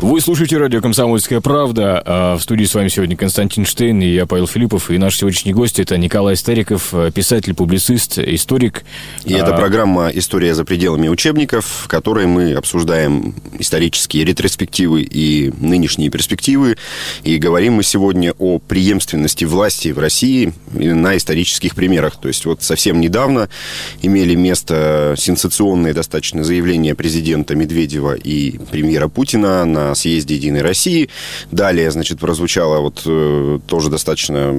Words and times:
Вы 0.00 0.20
слушаете 0.20 0.58
радио 0.58 0.80
«Комсомольская 0.80 1.40
правда». 1.40 2.00
А 2.06 2.36
в 2.36 2.40
студии 2.40 2.64
с 2.64 2.72
вами 2.72 2.86
сегодня 2.86 3.16
Константин 3.16 3.64
Штейн 3.64 4.00
и 4.00 4.06
я, 4.06 4.26
Павел 4.26 4.46
Филиппов. 4.46 4.92
И 4.92 4.96
наш 4.96 5.16
сегодняшний 5.16 5.52
гость– 5.52 5.80
это 5.80 5.98
Николай 5.98 6.36
Стариков, 6.36 6.94
писатель, 7.12 7.52
публицист, 7.52 8.16
историк. 8.16 8.84
И 9.24 9.34
а... 9.34 9.38
это 9.38 9.56
программа 9.56 10.10
«История 10.10 10.54
за 10.54 10.64
пределами 10.64 11.08
учебников», 11.08 11.66
в 11.66 11.88
которой 11.88 12.26
мы 12.26 12.52
обсуждаем 12.52 13.34
исторические 13.58 14.24
ретроспективы 14.24 15.02
и 15.02 15.52
нынешние 15.58 16.10
перспективы. 16.10 16.76
И 17.24 17.38
говорим 17.38 17.72
мы 17.72 17.82
сегодня 17.82 18.34
о 18.38 18.60
преемственности 18.60 19.46
власти 19.46 19.88
в 19.88 19.98
России 19.98 20.52
на 20.70 21.16
исторических 21.16 21.74
примерах. 21.74 22.20
То 22.20 22.28
есть 22.28 22.44
вот 22.44 22.62
совсем 22.62 23.00
недавно 23.00 23.48
имели 24.00 24.36
место 24.36 25.16
сенсационные 25.18 25.92
достаточно 25.92 26.44
заявления 26.44 26.94
президента 26.94 27.56
Медведева 27.56 28.14
и 28.14 28.58
премьера 28.70 29.08
Путина 29.08 29.64
на 29.64 29.87
съезде 29.94 30.34
«Единой 30.34 30.62
России». 30.62 31.08
Далее, 31.50 31.90
значит, 31.90 32.18
прозвучало 32.18 32.80
вот 32.80 33.02
э, 33.06 33.58
тоже 33.66 33.90
достаточно 33.90 34.54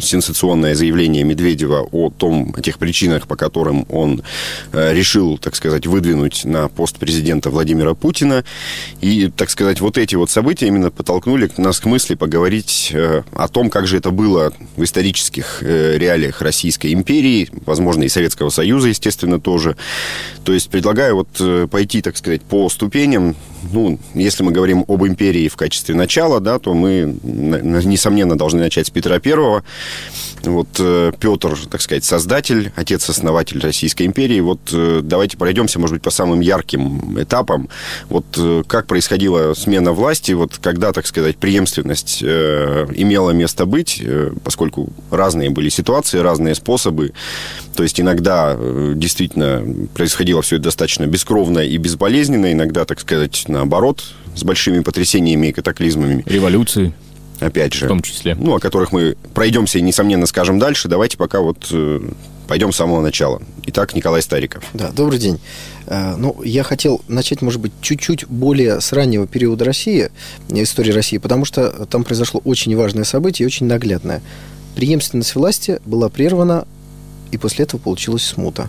сенсационное 0.00 0.74
заявление 0.74 1.24
Медведева 1.24 1.88
о 1.92 2.10
том, 2.10 2.54
о 2.56 2.60
тех 2.60 2.78
причинах, 2.78 3.26
по 3.26 3.36
которым 3.36 3.86
он 3.88 4.22
э, 4.72 4.94
решил, 4.94 5.38
так 5.38 5.54
сказать, 5.54 5.86
выдвинуть 5.86 6.44
на 6.44 6.68
пост 6.68 6.98
президента 6.98 7.50
Владимира 7.50 7.94
Путина. 7.94 8.44
И, 9.00 9.30
так 9.34 9.50
сказать, 9.50 9.80
вот 9.80 9.98
эти 9.98 10.14
вот 10.14 10.30
события 10.30 10.66
именно 10.66 10.90
подтолкнули 10.90 11.50
нас 11.56 11.80
к 11.80 11.86
мысли 11.86 12.14
поговорить 12.14 12.90
э, 12.92 13.22
о 13.32 13.48
том, 13.48 13.70
как 13.70 13.86
же 13.86 13.98
это 13.98 14.10
было 14.10 14.52
в 14.76 14.82
исторических 14.84 15.62
реалиях 15.62 16.40
Российской 16.40 16.92
империи, 16.92 17.48
возможно, 17.66 18.04
и 18.04 18.08
Советского 18.08 18.50
Союза, 18.50 18.88
естественно, 18.88 19.40
тоже. 19.40 19.76
То 20.44 20.52
есть 20.52 20.70
предлагаю 20.70 21.16
вот 21.16 21.70
пойти, 21.70 22.02
так 22.02 22.16
сказать, 22.16 22.42
по 22.42 22.68
ступеням, 22.68 23.36
ну, 23.70 23.98
если 24.14 24.31
мы 24.40 24.52
говорим 24.52 24.84
об 24.88 25.04
империи 25.04 25.48
в 25.48 25.56
качестве 25.56 25.94
начала, 25.94 26.40
да, 26.40 26.58
то 26.58 26.74
мы, 26.74 27.16
несомненно, 27.22 28.36
должны 28.36 28.60
начать 28.60 28.86
с 28.86 28.90
Петра 28.90 29.18
Первого. 29.18 29.64
Вот 30.44 30.68
э, 30.78 31.12
Петр, 31.18 31.56
так 31.70 31.80
сказать, 31.80 32.04
создатель, 32.04 32.72
отец-основатель 32.74 33.60
Российской 33.60 34.04
империи. 34.04 34.40
Вот 34.40 34.60
э, 34.72 35.00
давайте 35.02 35.36
пройдемся, 35.36 35.78
может 35.78 35.94
быть, 35.94 36.02
по 36.02 36.10
самым 36.10 36.40
ярким 36.40 37.20
этапам. 37.20 37.68
Вот 38.08 38.26
э, 38.36 38.62
как 38.66 38.86
происходила 38.86 39.54
смена 39.54 39.92
власти, 39.92 40.32
вот 40.32 40.58
когда, 40.60 40.92
так 40.92 41.06
сказать, 41.06 41.36
преемственность 41.36 42.22
имела 42.22 43.30
место 43.30 43.66
быть, 43.66 44.02
поскольку 44.44 44.88
разные 45.10 45.50
были 45.50 45.68
ситуации, 45.68 46.18
разные 46.18 46.54
способы. 46.54 47.12
То 47.76 47.82
есть 47.82 48.00
иногда 48.00 48.56
действительно 48.94 49.62
происходило 49.94 50.42
все 50.42 50.56
это 50.56 50.64
достаточно 50.64 51.06
бескровно 51.06 51.60
и 51.60 51.76
безболезненно, 51.76 52.52
иногда, 52.52 52.84
так 52.84 53.00
сказать, 53.00 53.44
наоборот, 53.48 54.04
с 54.34 54.44
большими 54.44 54.80
потрясениями 54.80 55.48
и 55.48 55.52
катаклизмами. 55.52 56.22
Революции 56.26 56.92
опять 57.40 57.74
же. 57.74 57.86
В 57.86 57.88
том 57.88 58.02
числе. 58.02 58.34
Ну, 58.34 58.54
о 58.54 58.60
которых 58.60 58.92
мы 58.92 59.16
пройдемся 59.34 59.78
и, 59.78 59.82
несомненно, 59.82 60.26
скажем 60.26 60.58
дальше. 60.58 60.88
Давайте 60.88 61.16
пока 61.16 61.40
вот 61.40 61.68
э, 61.70 62.00
пойдем 62.46 62.72
с 62.72 62.76
самого 62.76 63.00
начала. 63.00 63.42
Итак, 63.66 63.94
Николай 63.94 64.22
Стариков. 64.22 64.64
Да, 64.72 64.90
добрый 64.90 65.18
день. 65.18 65.40
Э, 65.86 66.14
ну, 66.16 66.40
я 66.42 66.62
хотел 66.62 67.00
начать, 67.08 67.42
может 67.42 67.60
быть, 67.60 67.72
чуть-чуть 67.80 68.26
более 68.26 68.80
с 68.80 68.92
раннего 68.92 69.26
периода 69.26 69.64
России, 69.64 70.10
истории 70.48 70.92
России, 70.92 71.18
потому 71.18 71.44
что 71.44 71.86
там 71.86 72.04
произошло 72.04 72.40
очень 72.44 72.76
важное 72.76 73.04
событие 73.04 73.44
и 73.44 73.46
очень 73.46 73.66
наглядное. 73.66 74.22
Преемственность 74.74 75.34
власти 75.34 75.80
была 75.84 76.08
прервана, 76.08 76.66
и 77.30 77.38
после 77.38 77.64
этого 77.64 77.80
получилась 77.80 78.22
смута. 78.24 78.68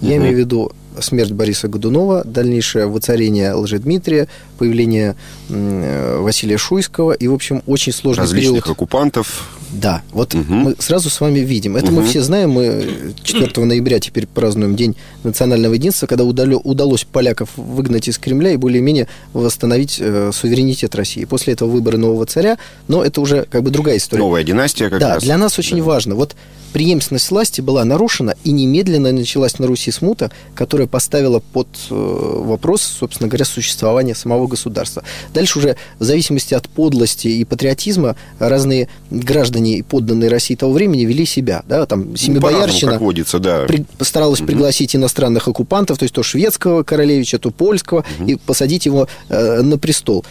Я 0.00 0.16
угу. 0.16 0.18
имею 0.18 0.36
в 0.36 0.38
виду 0.38 0.72
смерть 1.00 1.32
Бориса 1.32 1.68
Годунова, 1.68 2.22
дальнейшее 2.24 2.86
воцарение 2.86 3.52
Лжедмитрия, 3.54 4.28
появление 4.58 5.16
э, 5.48 6.18
Василия 6.20 6.58
Шуйского 6.58 7.12
и, 7.12 7.26
в 7.28 7.34
общем, 7.34 7.62
очень 7.66 7.92
сложный 7.92 8.22
Различных 8.22 8.62
период. 8.64 8.70
оккупантов. 8.70 9.57
Да, 9.72 10.02
вот 10.12 10.34
угу. 10.34 10.52
мы 10.52 10.76
сразу 10.78 11.10
с 11.10 11.20
вами 11.20 11.40
видим. 11.40 11.76
Это 11.76 11.86
угу. 11.86 11.96
мы 11.96 12.04
все 12.04 12.22
знаем. 12.22 12.50
Мы 12.50 13.14
4 13.22 13.64
ноября 13.64 14.00
теперь 14.00 14.26
празднуем 14.26 14.76
День 14.76 14.96
национального 15.24 15.74
единства, 15.74 16.06
когда 16.06 16.24
удалось 16.24 17.04
поляков 17.04 17.50
выгнать 17.56 18.08
из 18.08 18.18
Кремля 18.18 18.52
и 18.52 18.56
более-менее 18.56 19.08
восстановить 19.32 19.98
э, 20.00 20.30
суверенитет 20.32 20.94
России. 20.94 21.24
После 21.24 21.52
этого 21.52 21.70
выборы 21.70 21.98
нового 21.98 22.26
царя, 22.26 22.58
но 22.88 23.04
это 23.04 23.20
уже 23.20 23.46
как 23.50 23.62
бы 23.62 23.70
другая 23.70 23.98
история. 23.98 24.22
Новая 24.22 24.44
династия 24.44 24.88
как 24.88 25.00
да, 25.00 25.14
раз. 25.14 25.22
для 25.22 25.36
нас 25.36 25.58
очень 25.58 25.78
да. 25.78 25.84
важно. 25.84 26.14
Вот 26.14 26.34
преемственность 26.72 27.30
власти 27.30 27.60
была 27.60 27.84
нарушена, 27.84 28.34
и 28.44 28.52
немедленно 28.52 29.12
началась 29.12 29.58
на 29.58 29.66
Руси 29.66 29.90
смута, 29.90 30.30
которая 30.54 30.86
поставила 30.86 31.40
под 31.40 31.68
э, 31.90 31.94
вопрос, 31.94 32.82
собственно 32.82 33.28
говоря, 33.28 33.44
существование 33.44 34.14
самого 34.14 34.46
государства. 34.46 35.02
Дальше 35.34 35.58
уже 35.58 35.76
в 35.98 36.04
зависимости 36.04 36.54
от 36.54 36.68
подлости 36.68 37.28
и 37.28 37.44
патриотизма 37.44 38.16
разные 38.38 38.88
граждане 39.10 39.57
и 39.66 39.82
подданные 39.82 40.30
России 40.30 40.54
того 40.54 40.72
времени 40.72 41.04
вели 41.04 41.26
себя. 41.26 41.62
Да, 41.68 41.86
там 41.86 42.16
Семибоярщина 42.16 42.94
ну, 42.94 42.98
водится, 42.98 43.38
да. 43.38 43.64
при, 43.66 43.84
старалась 44.00 44.40
угу. 44.40 44.48
пригласить 44.48 44.94
иностранных 44.94 45.48
оккупантов, 45.48 45.98
то 45.98 46.04
есть 46.04 46.14
то 46.14 46.22
шведского 46.22 46.82
королевича, 46.82 47.38
то 47.38 47.50
польского, 47.50 48.04
угу. 48.18 48.28
и 48.28 48.36
посадить 48.36 48.86
его 48.86 49.08
э, 49.28 49.62
на 49.62 49.78
престол. 49.78 50.24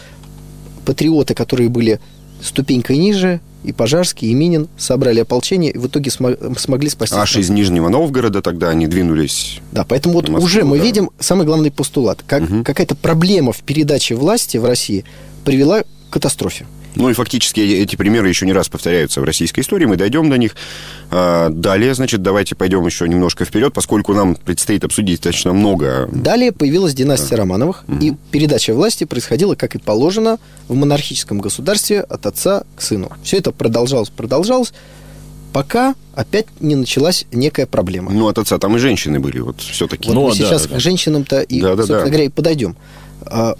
Патриоты, 0.84 1.34
которые 1.34 1.68
были 1.68 2.00
ступенькой 2.42 2.98
ниже, 2.98 3.40
и 3.64 3.72
Пожарский, 3.72 4.28
и 4.28 4.34
Минин 4.34 4.68
собрали 4.76 5.20
ополчение, 5.20 5.72
и 5.72 5.78
в 5.78 5.88
итоге 5.88 6.10
смо- 6.10 6.58
смогли 6.58 6.88
спасти. 6.88 7.16
Аж 7.16 7.36
из 7.36 7.50
Нижнего 7.50 7.88
Новгорода 7.88 8.40
тогда 8.40 8.68
они 8.68 8.86
двинулись. 8.86 9.60
Да, 9.72 9.84
поэтому 9.84 10.14
вот 10.14 10.28
Москву, 10.28 10.46
уже 10.46 10.64
мы 10.64 10.78
да. 10.78 10.84
видим 10.84 11.10
самый 11.18 11.44
главный 11.44 11.70
постулат. 11.70 12.22
Как, 12.26 12.42
угу. 12.42 12.62
Какая-то 12.62 12.94
проблема 12.94 13.52
в 13.52 13.58
передаче 13.58 14.14
власти 14.14 14.56
в 14.58 14.64
России 14.64 15.04
привела 15.44 15.82
к 15.82 15.86
катастрофе. 16.10 16.66
Ну 16.98 17.08
и 17.08 17.12
фактически 17.12 17.60
эти 17.60 17.94
примеры 17.94 18.28
еще 18.28 18.44
не 18.44 18.52
раз 18.52 18.68
повторяются 18.68 19.20
в 19.20 19.24
российской 19.24 19.60
истории, 19.60 19.86
мы 19.86 19.96
дойдем 19.96 20.28
до 20.28 20.36
них. 20.36 20.56
А, 21.10 21.48
далее, 21.48 21.94
значит, 21.94 22.22
давайте 22.22 22.56
пойдем 22.56 22.84
еще 22.84 23.08
немножко 23.08 23.44
вперед, 23.44 23.72
поскольку 23.72 24.14
нам 24.14 24.34
предстоит 24.34 24.84
обсудить 24.84 25.20
достаточно 25.20 25.52
много. 25.52 26.08
Далее 26.12 26.50
появилась 26.50 26.94
династия 26.94 27.36
да. 27.36 27.36
Романовых, 27.38 27.84
угу. 27.86 27.98
и 28.04 28.14
передача 28.32 28.74
власти 28.74 29.04
происходила, 29.04 29.54
как 29.54 29.76
и 29.76 29.78
положено, 29.78 30.38
в 30.66 30.74
монархическом 30.74 31.38
государстве 31.38 32.00
от 32.00 32.26
отца 32.26 32.64
к 32.76 32.82
сыну. 32.82 33.12
Все 33.22 33.38
это 33.38 33.52
продолжалось, 33.52 34.10
продолжалось, 34.10 34.72
пока 35.52 35.94
опять 36.16 36.46
не 36.58 36.74
началась 36.74 37.26
некая 37.30 37.66
проблема. 37.66 38.10
Ну, 38.10 38.26
от 38.26 38.38
отца 38.38 38.58
там 38.58 38.74
и 38.74 38.78
женщины 38.80 39.20
были, 39.20 39.38
вот 39.38 39.60
все-таки. 39.60 40.08
Вот 40.08 40.14
ну, 40.14 40.22
мы 40.24 40.30
да, 40.30 40.36
сейчас 40.36 40.66
да. 40.66 40.76
к 40.76 40.80
женщинам-то 40.80 41.42
и, 41.42 41.60
да, 41.60 41.70
да, 41.70 41.76
собственно 41.76 42.00
да. 42.00 42.06
говоря, 42.06 42.24
и 42.24 42.28
подойдем. 42.28 42.76
А, 43.22 43.54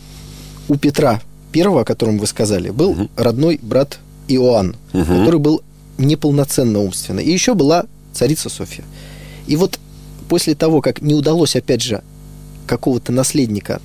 у 0.69 0.77
Петра 0.77 1.21
первого, 1.53 1.83
о 1.83 1.85
котором 1.85 2.19
вы 2.19 2.27
сказали, 2.27 2.71
был 2.71 2.91
угу. 2.91 3.09
родной 3.17 3.59
брат 3.63 3.99
Иоанн, 4.29 4.77
угу. 4.93 5.05
который 5.05 5.41
был 5.41 5.63
неполноценно 5.97 6.81
умственно. 6.81 7.21
И 7.21 7.31
еще 7.31 7.55
была 7.55 7.87
царица 8.13 8.49
Софья. 8.49 8.85
И 9.47 9.57
вот 9.57 9.79
после 10.29 10.55
того, 10.55 10.81
как 10.81 11.01
не 11.01 11.15
удалось, 11.15 11.57
опять 11.57 11.83
же, 11.83 12.03
какого-то 12.67 13.13
наследника 13.13 13.81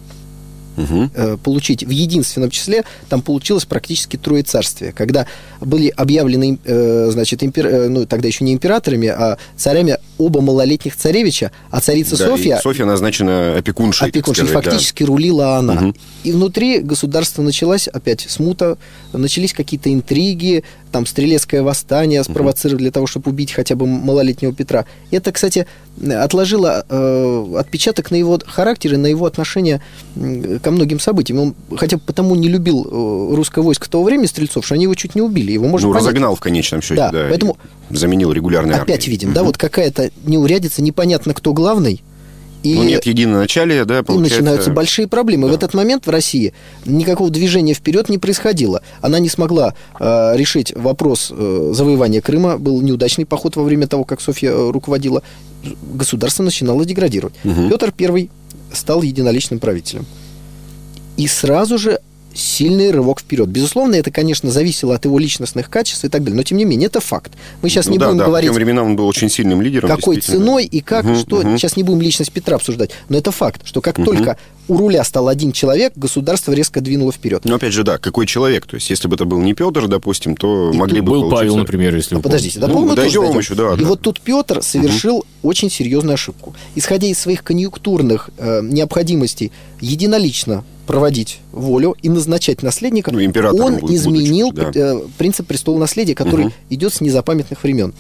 угу. 0.76 1.10
получить 1.38 1.84
в 1.84 1.90
единственном 1.90 2.50
числе, 2.50 2.84
там 3.10 3.22
получилось 3.22 3.66
практически 3.66 4.18
троецарствие, 4.18 4.92
когда 4.92 5.26
были 5.66 5.90
объявлены, 5.90 6.60
э, 6.64 7.10
значит, 7.12 7.44
импер... 7.44 7.68
Э, 7.68 7.88
ну, 7.90 8.06
тогда 8.06 8.28
еще 8.28 8.44
не 8.44 8.54
императорами, 8.54 9.08
а 9.08 9.38
царями 9.56 9.98
оба 10.18 10.42
малолетних 10.42 10.96
царевича, 10.96 11.52
а 11.70 11.80
царица 11.80 12.18
да, 12.18 12.28
Софья... 12.28 12.60
Софья 12.62 12.86
назначена 12.86 13.58
опекуншей. 13.58 14.10
Опекуншей, 14.10 14.48
сказать, 14.48 14.66
фактически 14.66 15.04
да. 15.04 15.08
рулила 15.08 15.58
она. 15.58 15.74
Угу. 15.74 15.96
И 16.24 16.32
внутри 16.32 16.80
государства 16.80 17.42
началась 17.42 17.88
опять 17.88 18.26
смута, 18.30 18.78
начались 19.12 19.54
какие-то 19.54 19.94
интриги, 19.94 20.64
там 20.94 21.08
стрелецкое 21.08 21.64
восстание 21.64 22.24
спровоцировали 22.24 22.84
для 22.84 22.92
того, 22.92 23.08
чтобы 23.08 23.32
убить 23.32 23.52
хотя 23.52 23.76
бы 23.76 23.88
малолетнего 23.88 24.54
Петра. 24.54 24.86
Это, 25.10 25.32
кстати, 25.32 25.66
отложило 26.02 26.86
э, 26.88 27.56
отпечаток 27.58 28.12
на 28.12 28.16
его 28.16 28.40
характер 28.46 28.94
и 28.94 28.98
на 28.98 29.08
его 29.08 29.26
отношение 29.26 29.82
ко 30.62 30.72
многим 30.72 31.00
событиям. 31.00 31.40
Он 31.40 31.56
хотя 31.76 31.98
бы 31.98 32.04
потому 32.06 32.36
не 32.36 32.48
любил 32.48 32.86
э, 32.86 33.36
русское 33.36 33.62
войско 33.62 33.90
того 33.90 34.04
времени, 34.04 34.28
стрельцов, 34.28 34.66
что 34.66 34.76
они 34.76 34.84
его 34.84 34.94
чуть 34.94 35.16
не 35.16 35.22
убили. 35.22 35.53
Его 35.54 35.68
можно 35.68 35.88
ну, 35.88 35.94
понять. 35.94 36.08
разогнал 36.08 36.36
в 36.36 36.40
конечном 36.40 36.82
счете, 36.82 36.96
да. 36.96 37.12
да 37.12 37.26
поэтому 37.30 37.58
заменил 37.90 38.32
регулярный 38.32 38.76
Опять 38.76 39.02
армией. 39.02 39.12
видим, 39.12 39.30
угу. 39.30 39.36
да, 39.36 39.44
вот 39.44 39.58
какая-то 39.58 40.12
неурядица, 40.26 40.82
непонятно, 40.82 41.34
кто 41.34 41.54
главный, 41.54 42.02
и, 42.64 42.76
ну, 42.76 42.84
нет 42.84 43.06
единоначалия, 43.06 43.84
да, 43.84 44.04
получается... 44.04 44.36
И 44.36 44.40
начинаются 44.40 44.72
большие 44.72 45.08
проблемы. 45.08 45.48
Да. 45.48 45.52
В 45.52 45.56
этот 45.56 45.74
момент 45.74 46.08
в 46.08 46.10
России 46.10 46.54
никакого 46.86 47.30
движения 47.30 47.74
вперед 47.74 48.08
не 48.08 48.18
происходило. 48.18 48.82
Она 49.02 49.20
не 49.20 49.28
смогла 49.28 49.76
э, 50.00 50.38
решить 50.38 50.74
вопрос 50.74 51.30
э, 51.30 51.72
завоевания 51.74 52.22
Крыма. 52.22 52.58
Был 52.58 52.82
неудачный 52.82 53.26
поход 53.26 53.58
во 53.58 53.64
время 53.64 53.88
того, 53.88 54.06
как 54.06 54.22
Софья 54.22 54.52
э, 54.52 54.72
руководила. 54.72 55.24
Государство 55.94 56.44
начинало 56.44 56.86
деградировать. 56.86 57.36
Угу. 57.44 57.70
Петр 57.70 57.94
I 58.00 58.30
стал 58.72 59.02
единоличным 59.02 59.60
правителем. 59.60 60.06
И 61.18 61.28
сразу 61.28 61.78
же 61.78 62.00
сильный 62.34 62.92
рывок 62.92 63.20
вперед. 63.20 63.48
Безусловно, 63.50 63.96
это, 63.96 64.12
конечно, 64.12 64.50
зависело 64.52 64.96
от 64.96 65.06
его 65.06 65.20
личностных 65.20 65.70
качеств 65.70 66.04
и 66.06 66.10
так 66.10 66.24
далее, 66.24 66.38
но 66.38 66.44
тем 66.44 66.58
не 66.58 66.66
менее 66.66 66.88
это 66.88 67.00
факт. 67.00 67.34
Мы 67.62 67.70
сейчас 67.70 67.86
ну, 67.88 67.94
не 67.94 67.98
да, 67.98 68.08
будем 68.08 68.20
да, 68.20 68.26
говорить. 68.26 68.50
В 68.50 68.54
временам 68.54 68.88
он 68.88 68.96
был 68.96 69.08
очень 69.08 69.30
сильным 69.30 69.62
лидером. 69.62 69.90
Какой 69.90 70.20
ценой 70.20 70.66
и 70.66 70.82
как, 70.82 71.06
угу, 71.06 71.16
что. 71.16 71.38
Угу. 71.38 71.58
Сейчас 71.58 71.78
не 71.78 71.84
будем 71.84 72.02
личность 72.02 72.32
Петра 72.32 72.56
обсуждать, 72.56 72.92
но 73.10 73.18
это 73.18 73.32
факт, 73.32 73.62
что 73.66 73.82
как 73.82 74.00
угу. 74.00 74.06
только 74.06 74.38
у 74.68 74.78
руля 74.78 75.04
стал 75.04 75.28
один 75.28 75.52
человек, 75.52 75.94
государство 75.96 76.54
резко 76.54 76.80
двинуло 76.82 77.12
вперед. 77.12 77.44
Но 77.46 77.56
опять 77.56 77.74
же, 77.74 77.84
да, 77.84 77.98
какой 77.98 78.26
человек? 78.26 78.66
То 78.66 78.76
есть, 78.76 78.90
если 78.90 79.08
бы 79.08 79.16
это 79.16 79.26
был 79.26 79.42
не 79.42 79.54
Петр, 79.54 79.88
допустим, 79.88 80.36
то 80.36 80.72
и 80.72 80.78
могли 80.78 81.02
бы 81.02 81.12
был 81.12 81.22
получиться... 81.22 81.38
Павел, 81.38 81.58
например, 81.58 81.96
если. 81.96 82.16
А, 82.16 82.20
подождите, 82.20 82.60
до 82.60 82.68
ну, 82.68 82.96
дойдем 82.96 83.38
еще, 83.38 83.56
да. 83.56 83.74
И 83.74 83.82
да. 83.82 83.86
вот 83.86 84.02
тут 84.02 84.22
Петр 84.22 84.62
совершил 84.62 85.18
угу. 85.18 85.26
очень 85.44 85.70
серьезную 85.70 86.14
ошибку. 86.14 86.56
Исходя 86.76 87.08
из 87.08 87.20
своих 87.20 87.44
конъюнктурных 87.44 88.30
э, 88.38 88.62
необходимостей 88.64 89.52
единолично 89.82 90.64
проводить 90.86 91.40
волю 91.52 91.96
и 92.02 92.10
назначать 92.10 92.62
наследника, 92.62 93.12
ну, 93.12 93.20
он 93.20 93.78
будет, 93.78 93.96
изменил 93.96 94.52
будучи, 94.52 94.72
да. 94.74 94.96
Э, 94.96 95.02
принцип 95.18 95.48
престола 95.48 95.80
наследия, 95.80 96.16
который 96.16 96.48
угу. 96.48 96.54
идет 96.70 96.94
с 96.94 97.02
незапамятных 97.02 97.64
времен. 97.64 97.94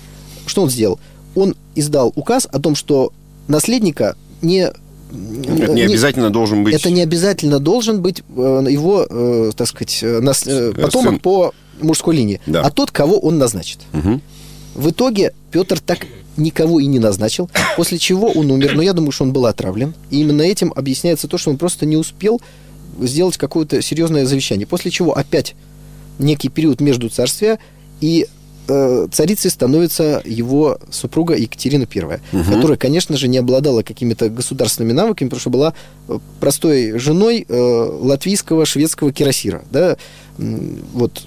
Что 0.46 0.64
он 0.64 0.70
сделал? 0.70 1.00
Он 1.36 1.56
издал 1.76 2.12
указ 2.16 2.48
о 2.52 2.60
том, 2.60 2.76
что 2.76 3.14
наследника 3.48 4.16
не 4.42 4.70
это 4.70 5.72
не, 5.72 5.74
не 5.74 5.82
обязательно 5.84 6.32
должен 6.32 6.64
быть. 6.64 6.74
Это 6.74 6.90
не 6.90 7.02
обязательно 7.02 7.60
должен 7.60 8.02
быть 8.02 8.24
э, 8.36 8.66
его, 8.70 9.06
э, 9.08 9.52
так 9.56 9.68
сказать, 9.68 10.00
нас, 10.02 10.44
потомок 10.76 11.14
Сын. 11.14 11.20
по 11.20 11.54
мужской 11.82 12.16
линии, 12.16 12.42
да. 12.48 12.62
а 12.62 12.72
тот, 12.72 12.92
кого 12.92 13.20
он 13.20 13.38
назначит. 13.38 13.80
Угу. 13.94 14.22
В 14.76 14.90
итоге 14.90 15.34
Петр 15.52 15.80
так 15.80 16.08
никого 16.38 16.80
и 16.80 16.88
не 16.88 17.00
назначил, 17.00 17.50
после 17.78 17.98
чего 17.98 18.28
он 18.28 18.50
умер. 18.52 18.74
Но 18.76 18.82
я 18.82 18.94
думаю, 18.94 19.12
что 19.12 19.24
он 19.24 19.34
был 19.34 19.46
отравлен. 19.46 19.94
И 20.10 20.22
именно 20.22 20.42
этим 20.42 20.74
объясняется 20.76 21.28
то, 21.28 21.38
что 21.38 21.52
он 21.52 21.58
просто 21.58 21.86
не 21.86 21.98
успел 21.98 22.42
сделать 23.02 23.38
какое-то 23.38 23.82
серьезное 23.82 24.26
завещание. 24.26 24.68
После 24.68 24.92
чего 24.92 25.18
опять 25.18 25.56
некий 26.20 26.50
период 26.50 26.82
между 26.82 27.10
царствия, 27.10 27.60
и 28.02 28.28
э, 28.68 29.08
царицей 29.12 29.50
становится 29.50 30.22
его 30.26 30.78
супруга 30.92 31.36
Екатерина 31.36 31.88
I, 31.94 32.04
угу. 32.04 32.52
которая, 32.52 32.78
конечно 32.78 33.18
же, 33.18 33.28
не 33.28 33.38
обладала 33.38 33.84
какими-то 33.84 34.30
государственными 34.30 34.94
навыками, 34.94 35.30
потому 35.30 35.42
что 35.42 35.50
была 35.50 35.74
э, 36.08 36.20
простой 36.40 36.98
женой 37.00 37.46
э, 37.48 37.56
латвийского, 37.56 38.66
шведского 38.66 39.12
кирасира. 39.12 39.64
Да? 39.72 39.98
Вот 40.38 41.24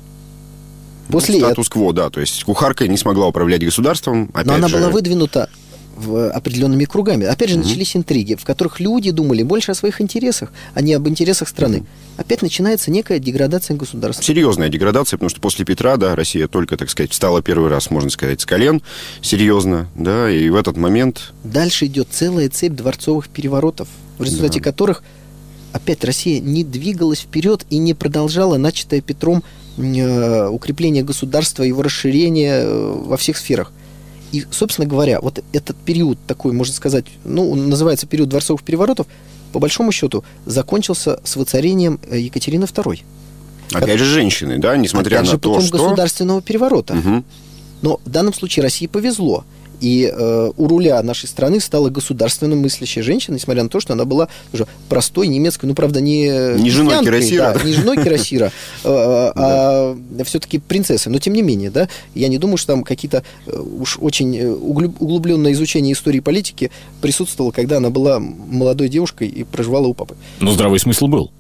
После 1.09 1.39
Статус-кво, 1.39 1.93
да. 1.93 2.11
То 2.11 2.21
есть 2.21 2.43
кухарка 2.45 2.89
не 2.89 2.97
смогла 2.97 3.29
управлять 3.29 3.65
государством. 3.65 4.31
Опять 4.33 4.47
Но 4.47 4.55
она 4.55 4.69
же... 4.69 4.77
была 4.77 4.89
выдвинута 4.89 5.49
в 5.97 6.31
определенными 6.31 6.85
кругами. 6.85 7.27
Опять 7.27 7.51
же, 7.51 7.57
mm-hmm. 7.57 7.65
начались 7.65 7.97
интриги, 7.97 8.35
в 8.35 8.45
которых 8.45 8.81
люди 8.81 9.11
думали 9.11 9.43
больше 9.43 9.73
о 9.73 9.75
своих 9.75 10.01
интересах, 10.01 10.53
а 10.75 10.83
не 10.83 10.93
об 10.93 11.09
интересах 11.09 11.49
страны. 11.49 11.77
Mm-hmm. 11.77 12.19
Опять 12.19 12.43
начинается 12.43 12.91
некая 12.91 13.19
деградация 13.19 13.77
государства. 13.77 14.23
Серьезная 14.23 14.69
деградация, 14.69 15.17
потому 15.17 15.31
что 15.31 15.41
после 15.41 15.65
Петра, 15.65 15.97
да, 15.97 16.15
Россия 16.15 16.49
только, 16.49 16.77
так 16.77 16.91
сказать, 16.91 17.13
встала 17.13 17.43
первый 17.43 17.71
раз, 17.71 17.91
можно 17.91 18.11
сказать, 18.11 18.41
с 18.41 18.47
колен, 18.47 18.83
серьезно, 19.23 19.89
да, 19.95 20.31
и 20.31 20.49
в 20.49 20.57
этот 20.57 20.77
момент... 20.77 21.33
Дальше 21.45 21.87
идет 21.87 22.09
целая 22.11 22.49
цепь 22.49 22.75
дворцовых 22.75 23.29
переворотов, 23.29 23.89
в 24.19 24.23
результате 24.23 24.61
да. 24.61 24.65
которых 24.65 25.03
опять 25.73 26.05
Россия 26.05 26.41
не 26.41 26.65
двигалась 26.65 27.21
вперед 27.21 27.65
и 27.71 27.79
не 27.79 27.95
продолжала 27.95 28.57
начатое 28.57 29.01
Петром 29.01 29.43
э, 29.77 30.49
укрепление 30.49 31.03
государства, 31.03 31.63
его 31.63 31.83
расширение 31.83 32.63
э, 32.63 32.93
во 33.07 33.17
всех 33.17 33.37
сферах. 33.37 33.73
И, 34.33 34.45
собственно 34.51 34.87
говоря, 34.87 35.21
вот 35.21 35.43
этот 35.53 35.77
период 35.77 36.19
такой, 36.27 36.53
можно 36.53 36.75
сказать, 36.75 37.07
ну, 37.25 37.51
он 37.51 37.69
называется 37.69 38.07
период 38.07 38.29
дворцовых 38.29 38.63
переворотов, 38.63 39.07
по 39.53 39.59
большому 39.59 39.93
счету, 39.93 40.25
закончился 40.45 41.21
с 41.25 41.37
воцарением 41.37 42.01
э, 42.11 42.19
Екатерины 42.19 42.65
II. 42.65 43.03
Опять 43.73 43.89
как... 43.89 43.99
же, 43.99 44.05
женщины, 44.05 44.59
да, 44.59 44.77
несмотря 44.77 45.17
Опять 45.17 45.27
на 45.27 45.33
же, 45.33 45.39
то, 45.39 45.55
путем 45.55 45.69
что... 45.69 45.79
государственного 45.79 46.43
переворота. 46.43 46.95
Угу. 46.95 47.25
Но 47.83 48.01
в 48.05 48.11
данном 48.11 48.35
случае 48.35 48.65
России 48.65 48.87
повезло. 48.87 49.45
И 49.81 50.11
э, 50.13 50.51
у 50.57 50.69
руля 50.69 51.03
нашей 51.03 51.27
страны 51.27 51.61
стала 51.61 51.91
государственно 51.91 52.57
мыслящая 52.57 53.05
женщина, 53.05 53.35
несмотря 53.35 53.63
на 53.63 53.69
то, 53.69 53.81
что 53.81 53.93
она 53.93 54.05
была 54.05 54.29
уже 54.53 54.67
простой 54.89 55.29
немецкой, 55.29 55.67
ну, 55.67 55.75
правда, 55.75 56.01
не... 56.01 56.29
Не 56.59 56.71
женой 56.71 57.05
Кирасира. 57.05 57.55
Да, 57.55 57.63
не 57.63 57.73
женой 57.73 57.97
Кирасира, 57.97 58.47
э, 58.47 58.51
э, 58.85 59.33
а 59.35 59.97
все-таки 60.25 60.59
принцессой. 60.59 61.13
Но, 61.13 61.19
тем 61.19 61.35
не 61.35 61.43
менее, 61.43 61.71
да, 61.71 61.89
я 62.15 62.29
не 62.29 62.39
думаю, 62.39 62.57
что 62.57 62.73
там 62.73 62.85
какие-то 62.85 63.23
э, 63.47 63.59
уж 63.59 63.99
очень 64.01 64.41
углубленное 64.45 65.53
изучение 65.53 65.93
истории 65.93 66.21
политики 66.21 66.71
присутствовало, 67.01 67.53
когда 67.53 67.79
она 67.79 67.91
была 67.91 68.19
молодой 68.19 68.89
девушкой 68.89 69.29
и 69.29 69.45
проживала 69.45 69.87
у 69.87 69.95
папы. 69.95 70.17
Но 70.41 70.53
здравый 70.53 70.81
смысл 70.81 71.07
был. 71.07 71.31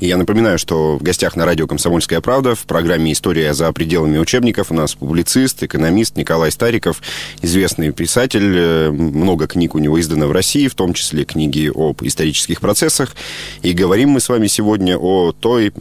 Я 0.00 0.16
напоминаю, 0.16 0.58
что 0.58 0.98
в 0.98 1.02
гостях 1.02 1.36
на 1.36 1.44
радио 1.44 1.66
«Комсомольская 1.66 2.20
правда» 2.20 2.54
в 2.54 2.64
программе 2.64 3.12
«История 3.12 3.54
за 3.54 3.72
пределами 3.72 4.18
учебников» 4.18 4.70
у 4.70 4.74
нас 4.74 4.94
публицист, 4.94 5.62
экономист 5.62 6.16
Николай 6.16 6.50
Стариков, 6.50 7.02
известный 7.40 7.92
писатель. 7.92 8.54
Э, 8.56 8.90
много 8.90 9.46
книг 9.46 9.74
у 9.74 9.78
него 9.78 10.00
издано 10.00 10.26
в 10.28 10.32
России, 10.32 10.68
в 10.68 10.74
том 10.74 10.94
числе 10.94 11.24
книги 11.24 11.70
об 11.74 12.02
исторических 12.02 12.60
процессах. 12.60 13.14
И 13.62 13.72
говорим 13.72 14.10
мы 14.10 14.20
с 14.20 14.28
вами 14.28 14.46
сегодня 14.46 14.96
о 14.98 15.32
той 15.32 15.72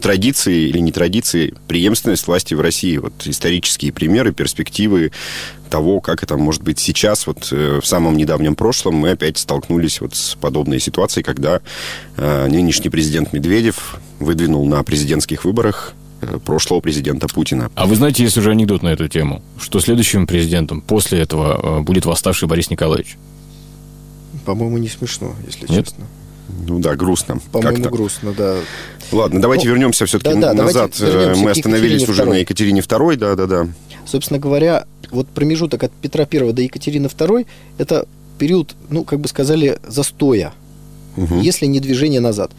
традиции 0.00 0.68
или 0.68 0.78
не 0.78 0.92
традиции 0.92 1.54
преемственность 1.68 2.26
власти 2.26 2.54
в 2.54 2.60
России. 2.60 2.96
Вот 2.96 3.12
исторические 3.24 3.92
примеры, 3.92 4.32
перспективы 4.32 5.12
того, 5.70 6.00
как 6.00 6.22
это 6.22 6.36
может 6.36 6.62
быть 6.62 6.78
сейчас, 6.78 7.26
вот 7.26 7.48
э, 7.52 7.80
в 7.80 7.86
самом 7.86 8.16
недавнем 8.16 8.54
прошлом 8.54 8.96
мы 8.96 9.10
опять 9.10 9.38
столкнулись 9.38 10.00
вот 10.00 10.14
с 10.14 10.34
подобной 10.34 10.80
ситуацией, 10.80 11.24
когда 11.24 11.60
э, 12.16 12.48
нынешний 12.48 12.90
президент 12.90 13.32
Медведев 13.32 13.98
выдвинул 14.18 14.66
на 14.66 14.82
президентских 14.82 15.44
выборах 15.44 15.94
э, 16.20 16.38
прошлого 16.44 16.80
президента 16.80 17.28
Путина. 17.28 17.70
А 17.74 17.86
вы 17.86 17.96
знаете, 17.96 18.24
есть 18.24 18.36
уже 18.36 18.50
анекдот 18.50 18.82
на 18.82 18.88
эту 18.88 19.08
тему, 19.08 19.42
что 19.58 19.80
следующим 19.80 20.26
президентом 20.26 20.82
после 20.82 21.20
этого 21.20 21.80
будет 21.80 22.04
восставший 22.04 22.48
Борис 22.48 22.68
Николаевич? 22.68 23.16
По-моему, 24.44 24.78
не 24.78 24.88
смешно, 24.88 25.34
если 25.46 25.66
Нет? 25.72 25.86
честно. 25.86 26.06
Ну 26.66 26.78
да, 26.80 26.96
грустно. 26.96 27.38
По-моему, 27.52 27.88
грустно, 27.88 28.32
да. 28.32 28.56
Ладно, 29.12 29.40
давайте 29.40 29.66
ну, 29.66 29.74
вернемся 29.74 30.06
все-таки 30.06 30.34
да, 30.38 30.52
да, 30.52 30.64
назад. 30.64 30.98
Вернемся 30.98 31.42
Мы 31.42 31.50
остановились 31.50 32.08
уже 32.08 32.24
на 32.24 32.34
Екатерине 32.34 32.80
II, 32.80 33.16
да, 33.16 33.34
да, 33.34 33.46
да. 33.46 33.68
Собственно 34.06 34.38
говоря, 34.38 34.86
вот 35.10 35.28
промежуток 35.28 35.84
от 35.84 35.92
Петра 35.92 36.26
I 36.30 36.52
до 36.52 36.62
Екатерины 36.62 37.06
II– 37.06 37.46
это 37.78 38.06
период, 38.38 38.74
ну, 38.88 39.04
как 39.04 39.20
бы 39.20 39.28
сказали, 39.28 39.78
застоя, 39.86 40.52
угу. 41.16 41.36
если 41.36 41.66
не 41.66 41.80
движение 41.80 42.20
назад 42.20 42.50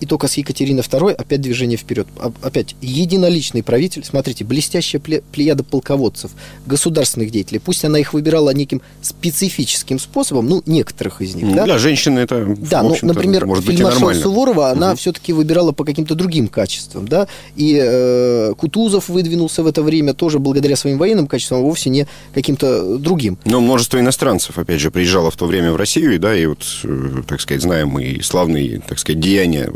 и 0.00 0.06
только 0.06 0.28
с 0.28 0.34
Екатериной 0.34 0.82
II 0.82 1.12
опять 1.12 1.40
движение 1.40 1.76
вперед. 1.76 2.06
Опять 2.42 2.76
единоличный 2.80 3.62
правитель. 3.62 4.04
Смотрите, 4.04 4.44
блестящая 4.44 5.00
плеяда 5.00 5.64
полководцев, 5.64 6.32
государственных 6.66 7.30
деятелей. 7.30 7.58
Пусть 7.58 7.84
она 7.84 7.98
их 7.98 8.12
выбирала 8.12 8.50
неким 8.50 8.82
специфическим 9.00 9.98
способом, 9.98 10.46
ну, 10.46 10.62
некоторых 10.66 11.22
из 11.22 11.34
них. 11.34 11.46
Ну, 11.46 11.54
да? 11.54 11.64
Для 11.64 11.78
женщины 11.78 12.20
это, 12.20 12.44
Да, 12.58 12.82
ну, 12.82 12.96
например, 13.02 13.46
может 13.46 13.64
быть 13.64 13.76
фельдмаршала 13.76 14.14
Суворова 14.14 14.70
она 14.70 14.90
угу. 14.90 14.98
все-таки 14.98 15.32
выбирала 15.32 15.72
по 15.72 15.84
каким-то 15.84 16.14
другим 16.14 16.48
качествам. 16.48 17.08
Да? 17.08 17.28
И 17.56 17.78
э, 17.80 18.54
Кутузов 18.56 19.08
выдвинулся 19.08 19.62
в 19.62 19.66
это 19.66 19.82
время 19.82 20.14
тоже 20.14 20.38
благодаря 20.38 20.76
своим 20.76 20.98
военным 20.98 21.26
качествам, 21.26 21.60
а 21.60 21.62
вовсе 21.62 21.90
не 21.90 22.06
каким-то 22.34 22.98
другим. 22.98 23.38
Но 23.44 23.60
множество 23.60 23.98
иностранцев, 23.98 24.58
опять 24.58 24.80
же, 24.80 24.90
приезжало 24.90 25.30
в 25.30 25.36
то 25.36 25.46
время 25.46 25.72
в 25.72 25.76
Россию, 25.76 26.14
и, 26.14 26.18
да, 26.18 26.36
и 26.36 26.46
вот, 26.46 26.64
э, 26.84 27.22
так 27.26 27.40
сказать, 27.40 27.62
знаем 27.62 27.98
и 27.98 28.20
славные, 28.22 28.80
так 28.86 28.98
сказать, 28.98 29.20
деяния 29.20 29.70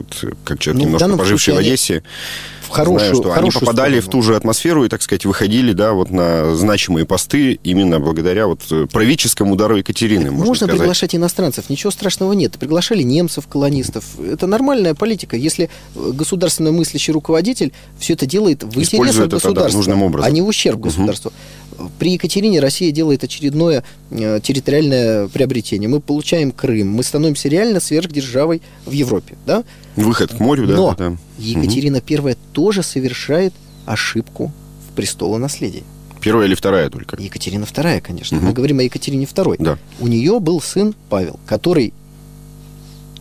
как 0.45 0.59
человек, 0.59 0.83
ну, 0.83 0.87
немножко 0.87 1.17
поживший 1.17 1.55
в 1.55 1.59
Одессе, 1.59 2.03
в 2.63 2.73
хорошую, 2.73 2.99
знаю, 2.99 3.15
что 3.15 3.33
они 3.35 3.51
попадали 3.51 4.01
сторону. 4.01 4.09
в 4.09 4.11
ту 4.11 4.23
же 4.23 4.37
атмосферу 4.37 4.85
и, 4.85 4.89
так 4.89 5.03
сказать, 5.03 5.25
выходили, 5.25 5.73
да, 5.73 5.93
вот 5.93 6.11
на 6.11 6.55
значимые 6.55 7.05
посты 7.05 7.59
именно 7.65 7.99
благодаря 7.99 8.47
вот 8.47 8.61
правительскому 8.93 9.55
удару 9.55 9.77
Екатерины, 9.77 10.31
можно, 10.31 10.47
можно 10.47 10.67
сказать. 10.67 10.79
приглашать 10.79 11.15
иностранцев, 11.15 11.69
ничего 11.69 11.91
страшного 11.91 12.33
нет. 12.33 12.53
Приглашали 12.59 13.03
немцев, 13.03 13.47
колонистов. 13.49 14.05
Это 14.21 14.47
нормальная 14.47 14.95
политика. 14.95 15.37
Если 15.37 15.69
государственно 15.95 16.73
мыслящий 16.73 17.13
руководитель 17.13 17.73
все 17.99 18.13
это 18.13 18.27
делает 18.27 18.63
в 18.63 18.79
интересах 18.79 19.29
государства, 19.29 19.51
это, 19.51 19.71
да, 19.71 19.77
нужным 19.77 20.03
образом. 20.03 20.29
а 20.29 20.31
не 20.31 20.41
в 20.41 20.47
ущерб 20.47 20.81
государству. 20.81 21.33
Угу. 21.77 21.91
При 21.99 22.13
Екатерине 22.13 22.61
Россия 22.61 22.93
делает 22.93 23.25
очередное 23.25 23.85
э, 24.11 24.41
территориальное 24.43 25.29
приобретение. 25.29 25.89
Мы 25.89 26.01
получаем 26.01 26.53
Крым, 26.53 26.89
мы 26.91 27.03
становимся 27.03 27.49
реально 27.49 27.81
сверхдержавой 27.81 28.63
в 28.87 28.93
Европе, 28.93 29.37
да? 29.47 29.65
Выход 29.97 30.33
к 30.33 30.41
морю, 30.41 30.67
да. 30.67 30.77
Но 30.77 30.95
да. 30.97 31.17
Екатерина 31.39 31.99
угу. 31.99 32.29
I 32.29 32.37
тоже 32.53 32.83
совершает 32.83 33.53
ошибку 33.87 34.53
в 34.89 34.95
престолонаследии. 34.95 35.85
Первая 36.21 36.47
или 36.47 36.55
вторая 36.55 36.91
только? 36.91 37.17
Екатерина 37.21 37.65
II, 37.65 38.01
конечно. 38.01 38.39
Угу. 38.39 38.47
Мы 38.47 38.53
говорим 38.53 38.79
о 38.79 38.83
Екатерине 38.83 39.25
II. 39.25 39.57
Да. 39.59 39.79
У 40.01 40.07
нее 40.07 40.39
был 40.39 40.61
сын 40.61 40.95
Павел, 41.09 41.41
который 41.47 41.93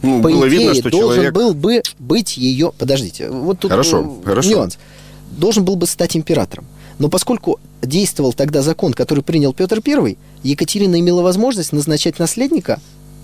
ну, 0.01 0.21
по 0.21 0.29
было 0.29 0.47
идее, 0.47 0.59
видно, 0.59 0.73
что 0.75 0.89
должен 0.89 1.15
человек... 1.15 1.33
был 1.33 1.53
бы 1.53 1.81
быть 1.97 2.37
ее... 2.37 2.71
Подождите, 2.77 3.29
вот 3.29 3.59
тут 3.59 3.71
хорошо, 3.71 4.19
хорошо. 4.23 4.49
нюанс. 4.49 4.77
Должен 5.37 5.65
был 5.65 5.75
бы 5.75 5.87
стать 5.87 6.15
императором. 6.15 6.65
Но 6.99 7.09
поскольку 7.09 7.59
действовал 7.81 8.33
тогда 8.33 8.61
закон, 8.61 8.93
который 8.93 9.23
принял 9.23 9.53
Петр 9.53 9.81
I, 9.85 10.17
Екатерина 10.43 10.99
имела 10.99 11.21
возможность 11.21 11.71
назначать 11.71 12.19
наследника 12.19 12.79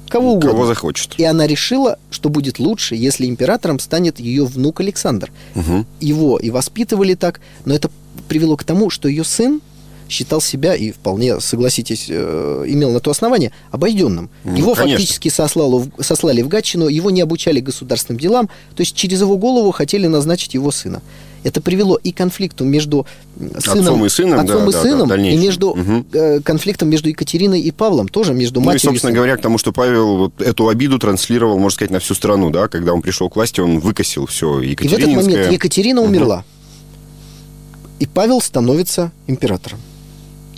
кого 0.09 0.33
угодно. 0.33 0.51
Кого 0.51 0.65
захочет. 0.65 1.15
И 1.17 1.23
она 1.23 1.47
решила, 1.47 1.97
что 2.11 2.29
будет 2.29 2.59
лучше, 2.59 2.95
если 2.95 3.25
императором 3.25 3.79
станет 3.79 4.19
ее 4.19 4.45
внук 4.45 4.79
Александр. 4.79 5.31
Угу. 5.55 5.85
Его 5.99 6.37
и 6.37 6.49
воспитывали 6.49 7.15
так, 7.15 7.41
но 7.65 7.73
это 7.73 7.89
привело 8.27 8.57
к 8.57 8.63
тому, 8.63 8.89
что 8.89 9.07
ее 9.07 9.23
сын 9.23 9.61
считал 10.09 10.41
себя, 10.41 10.75
и 10.75 10.91
вполне, 10.91 11.39
согласитесь, 11.39 12.05
э, 12.09 12.63
имел 12.67 12.91
на 12.91 12.99
то 12.99 13.11
основание, 13.11 13.51
обойденным. 13.71 14.29
Ну, 14.43 14.55
его 14.55 14.73
конечно. 14.75 14.97
фактически 14.97 15.29
сослало, 15.29 15.87
сослали 15.99 16.41
в 16.41 16.47
Гатчину, 16.47 16.87
его 16.87 17.09
не 17.11 17.21
обучали 17.21 17.59
государственным 17.59 18.19
делам, 18.19 18.47
то 18.75 18.81
есть 18.81 18.95
через 18.95 19.21
его 19.21 19.37
голову 19.37 19.71
хотели 19.71 20.07
назначить 20.07 20.53
его 20.53 20.71
сына. 20.71 21.01
Это 21.43 21.61
привело 21.61 21.95
и 21.97 22.11
к 22.11 22.17
конфликту 22.17 22.65
между 22.65 23.05
сыном, 23.59 23.79
Отцом 23.79 24.05
и 24.05 24.09
сыном, 24.09 24.39
отцом 24.39 24.63
да, 24.63 24.69
и, 24.69 24.73
да, 24.73 24.81
сыном 24.81 25.07
да, 25.09 25.15
и 25.15 25.37
между 25.37 25.77
э, 26.13 26.39
конфликтом 26.43 26.89
между 26.89 27.09
Екатериной 27.09 27.61
и 27.61 27.69
Павлом, 27.69 28.07
тоже 28.07 28.33
между 28.33 28.59
Ну 28.61 28.63
и, 28.63 28.67
матерью 28.73 28.81
и 28.81 28.93
собственно 28.93 29.11
сыном. 29.11 29.15
говоря, 29.17 29.37
к 29.37 29.41
тому, 29.41 29.59
что 29.59 29.71
Павел 29.71 30.17
вот 30.17 30.41
эту 30.41 30.69
обиду 30.69 30.97
транслировал, 30.97 31.59
можно 31.59 31.75
сказать, 31.75 31.91
на 31.91 31.99
всю 31.99 32.15
страну, 32.15 32.49
да, 32.49 32.67
когда 32.67 32.93
он 32.93 33.03
пришел 33.03 33.29
к 33.29 33.35
власти, 33.35 33.59
он 33.59 33.79
выкосил 33.79 34.25
все 34.25 34.59
И 34.59 34.69
в 34.69 34.71
этот 34.75 34.81
Екатерининское. 34.89 35.35
момент 35.35 35.51
Екатерина 35.53 36.01
Мгм. 36.01 36.09
умерла. 36.09 36.43
И 37.99 38.07
Павел 38.07 38.41
становится 38.41 39.11
императором. 39.27 39.79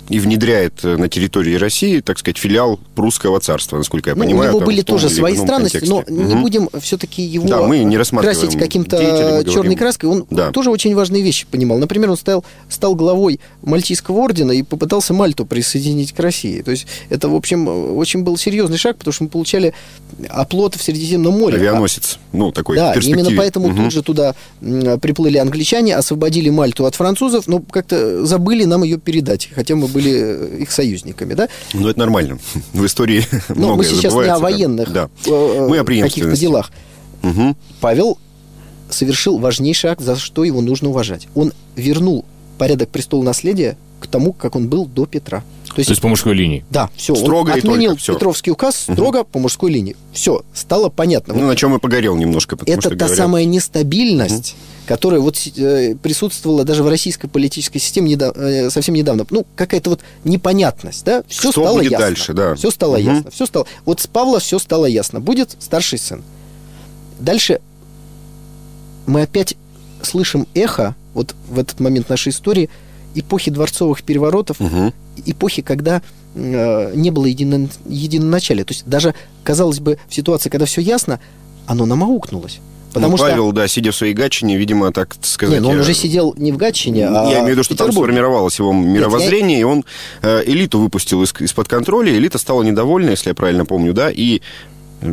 И 0.08 0.18
внедряет 0.20 0.84
э, 0.84 0.96
на 0.96 1.08
территории 1.08 1.54
России, 1.56 2.00
так 2.00 2.18
сказать, 2.18 2.38
филиал 2.38 2.78
прусского 2.94 3.40
царства, 3.40 3.76
насколько 3.76 4.10
я 4.10 4.16
Ну, 4.16 4.22
понимаю. 4.22 4.50
у 4.50 4.52
него 4.52 4.58
там 4.60 4.66
были 4.66 4.82
тоже 4.82 5.08
свои 5.10 5.36
странности, 5.36 5.80
но 5.84 6.02
контексте. 6.02 6.24
не 6.34 6.40
будем 6.40 6.68
все-таки 6.80 7.22
его 7.22 7.46
Да, 7.46 7.62
мы 7.62 7.78
не 7.80 7.96
красить 7.96 8.56
каким-то 8.58 9.44
черной 9.46 9.76
краской. 9.76 10.08
Он 10.08 10.26
Да. 10.30 10.50
тоже 10.50 10.70
очень 10.70 10.94
важные 10.94 11.22
вещи 11.22 11.46
понимал. 11.50 11.78
Например, 11.78 12.10
он 12.10 12.16
стал, 12.16 12.44
стал 12.68 12.94
главой 12.94 13.40
Мальтийского 13.62 14.18
ордена 14.20 14.52
и 14.52 14.62
попытался 14.62 15.12
Мальту 15.12 15.44
присоединить 15.44 16.12
к 16.12 16.20
России. 16.20 16.62
То 16.62 16.70
есть 16.70 16.86
это, 17.10 17.28
в 17.28 17.34
общем, 17.34 17.68
очень 17.96 18.22
был 18.22 18.36
серьезный 18.36 18.78
шаг, 18.78 18.96
потому 18.96 19.12
что 19.12 19.24
мы 19.24 19.30
получали 19.30 19.74
оплот 20.28 20.74
в 20.76 20.82
Средиземном 20.82 21.38
море. 21.38 21.56
Авианосец, 21.56 22.18
ну, 22.32 22.52
такой 22.52 22.76
Да, 22.76 22.94
именно 22.94 23.30
поэтому 23.36 23.68
Мгм. 23.68 23.84
тут 23.84 23.92
же 23.92 24.02
туда 24.02 24.34
приплыли 25.02 25.38
англичане, 25.38 25.96
освободили 25.96 26.50
Мальту 26.50 26.86
от 26.86 26.94
французов, 26.94 27.46
но 27.46 27.60
как-то 27.60 28.24
забыли 28.24 28.64
нам 28.64 28.82
ее 28.84 28.98
передать, 28.98 29.48
хотя 29.54 29.74
мы 29.76 29.86
были 29.88 29.97
э, 30.06 30.58
их 30.60 30.70
союзниками, 30.70 31.34
да? 31.34 31.48
Ну, 31.74 31.88
это 31.88 31.98
нормально. 31.98 32.38
В 32.72 32.84
истории 32.86 33.24
Но 33.48 33.54
мы 33.54 33.84
многое 33.84 33.88
сейчас 33.88 34.14
не 34.14 34.28
о 34.28 34.38
военных 34.38 34.92
Да. 34.92 35.08
э, 35.26 35.66
Мы 35.68 35.78
о 35.78 35.84
каких-то 35.84 36.36
делах. 36.36 36.70
Мгм. 37.22 37.56
Павел 37.80 38.18
совершил 38.90 39.38
важнейший 39.38 39.90
акт, 39.90 40.00
за 40.00 40.16
что 40.16 40.44
его 40.44 40.60
нужно 40.60 40.90
уважать. 40.90 41.28
Он 41.34 41.52
вернул 41.76 42.24
порядок 42.58 42.88
престола 42.88 43.22
наследия 43.22 43.76
к 44.00 44.06
тому, 44.06 44.32
как 44.32 44.56
он 44.56 44.68
был 44.68 44.86
до 44.86 45.06
Петра. 45.06 45.42
То 45.68 45.74
То 45.74 45.80
есть, 45.80 45.90
есть 45.90 46.00
по 46.02 46.08
мужской 46.08 46.34
линии. 46.34 46.64
да, 46.70 46.90
все, 46.96 47.14
Строго 47.14 47.50
он 47.50 47.56
и 47.56 47.58
отменил 47.60 47.96
только. 47.96 48.12
Петровский 48.14 48.50
указ 48.50 48.74
строго 48.76 49.22
по 49.24 49.38
мужской 49.38 49.70
линии. 49.70 49.96
Все, 50.12 50.42
стало 50.54 50.88
понятно. 50.88 51.34
Ну, 51.34 51.40
Вот 51.40 51.46
на 51.46 51.56
чем 51.56 51.74
и 51.76 51.78
погорел 51.78 52.16
немножко, 52.16 52.56
это 52.66 52.80
что 52.80 52.90
та 52.90 52.96
говорят- 52.96 53.16
самая 53.16 53.44
нестабильность, 53.44 54.56
которая 54.86 55.20
вот 55.20 55.36
э, 55.56 55.94
присутствовала 56.02 56.64
даже 56.64 56.82
в 56.82 56.88
российской 56.88 57.28
политической 57.28 57.78
системе 57.78 58.14
неда- 58.14 58.32
э, 58.34 58.70
совсем 58.70 58.94
недавно. 58.94 59.26
Ну, 59.30 59.46
какая-то 59.56 59.90
вот 59.90 60.00
непонятность, 60.24 61.04
да? 61.04 61.22
Все 61.28 61.52
Что 61.52 61.62
стало 61.62 61.78
будет 61.78 61.92
ясно. 61.92 62.06
дальше, 62.06 62.32
да. 62.32 62.54
Все 62.54 62.70
стало 62.70 62.96
Мгм. 62.98 63.14
ясно. 63.16 63.30
Все 63.30 63.46
стало. 63.46 63.66
Вот 63.84 64.00
с 64.00 64.06
Павла 64.06 64.40
все 64.40 64.58
стало 64.58 64.86
ясно. 64.86 65.20
Будет 65.20 65.54
старший 65.60 65.98
сын. 65.98 66.22
Дальше 67.20 67.60
мы 69.06 69.22
опять 69.22 69.54
слышим 70.02 70.46
эхо 70.54 70.94
вот 71.14 71.34
в 71.48 71.58
этот 71.58 71.80
момент 71.80 72.08
нашей 72.08 72.30
истории 72.30 72.70
эпохи 73.14 73.50
дворцовых 73.50 74.02
переворотов, 74.02 74.60
Мгм. 74.60 74.92
эпохи, 75.26 75.62
когда 75.62 76.02
э, 76.34 76.92
не 76.94 77.10
было 77.10 77.26
едино, 77.26 77.68
единоначалия. 77.88 78.64
То 78.64 78.72
есть 78.72 78.86
даже, 78.86 79.14
казалось 79.42 79.80
бы, 79.80 79.98
в 80.08 80.14
ситуации, 80.14 80.50
когда 80.50 80.66
все 80.66 80.80
ясно, 80.80 81.20
оно 81.66 81.86
намаукнулось. 81.86 82.60
Потому 82.92 83.12
ну, 83.12 83.16
что... 83.18 83.26
Павел, 83.26 83.52
да, 83.52 83.68
сидя 83.68 83.92
в 83.92 83.96
своей 83.96 84.14
гатчине, 84.14 84.56
видимо, 84.56 84.92
так 84.92 85.16
сказать... 85.20 85.56
Не, 85.56 85.60
ну 85.60 85.70
он 85.70 85.80
уже 85.80 85.94
сидел 85.94 86.34
не 86.38 86.52
в 86.52 86.56
Гатчине, 86.56 87.06
а 87.08 87.24
Я 87.26 87.32
имею 87.40 87.46
в 87.46 87.48
виду, 87.50 87.62
что 87.62 87.74
в 87.74 87.76
там 87.76 87.92
сформировалось 87.92 88.58
его 88.58 88.72
мировоззрение, 88.72 89.60
и 89.60 89.62
он 89.62 89.84
э, 90.22 90.42
элиту 90.46 90.78
выпустил 90.78 91.22
из- 91.22 91.34
из-под 91.38 91.68
контроля, 91.68 92.16
элита 92.16 92.38
стала 92.38 92.62
недовольна, 92.62 93.10
если 93.10 93.28
я 93.28 93.34
правильно 93.34 93.66
помню, 93.66 93.92
да, 93.92 94.10
и, 94.10 94.40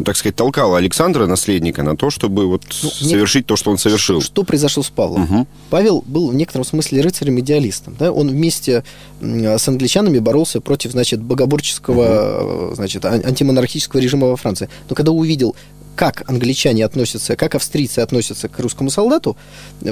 так 0.03 0.17
сказать, 0.17 0.35
толкала 0.35 0.77
Александра, 0.77 1.27
наследника, 1.27 1.83
на 1.83 1.95
то, 1.95 2.09
чтобы 2.09 2.47
вот 2.47 2.63
Ну, 2.83 2.89
совершить 2.89 3.45
то, 3.45 3.55
что 3.55 3.71
он 3.71 3.77
совершил. 3.77 4.21
Что 4.21 4.43
произошло 4.43 4.81
с 4.83 4.89
Павлом? 4.89 5.21
Мгм. 5.21 5.47
Павел 5.69 6.03
был 6.07 6.29
в 6.29 6.35
некотором 6.35 6.65
смысле 6.65 7.01
рыцарем-идеалистом. 7.01 7.95
Да? 7.99 8.11
Он 8.11 8.29
вместе 8.29 8.83
с 9.21 9.67
англичанами 9.67 10.19
боролся 10.19 10.59
против, 10.61 10.91
значит, 10.91 11.21
богоборческого, 11.21 12.71
э, 12.71 12.75
значит, 12.75 13.05
ан- 13.05 13.21
антимонархического 13.25 13.99
режима 14.01 14.27
во 14.27 14.35
Франции. 14.35 14.69
Но 14.89 14.95
когда 14.95 15.11
увидел, 15.11 15.55
как 15.95 16.29
англичане 16.29 16.85
относятся, 16.85 17.35
как 17.35 17.55
австрийцы 17.55 17.99
относятся 17.99 18.49
к 18.49 18.59
русскому 18.59 18.89
солдату, 18.89 19.37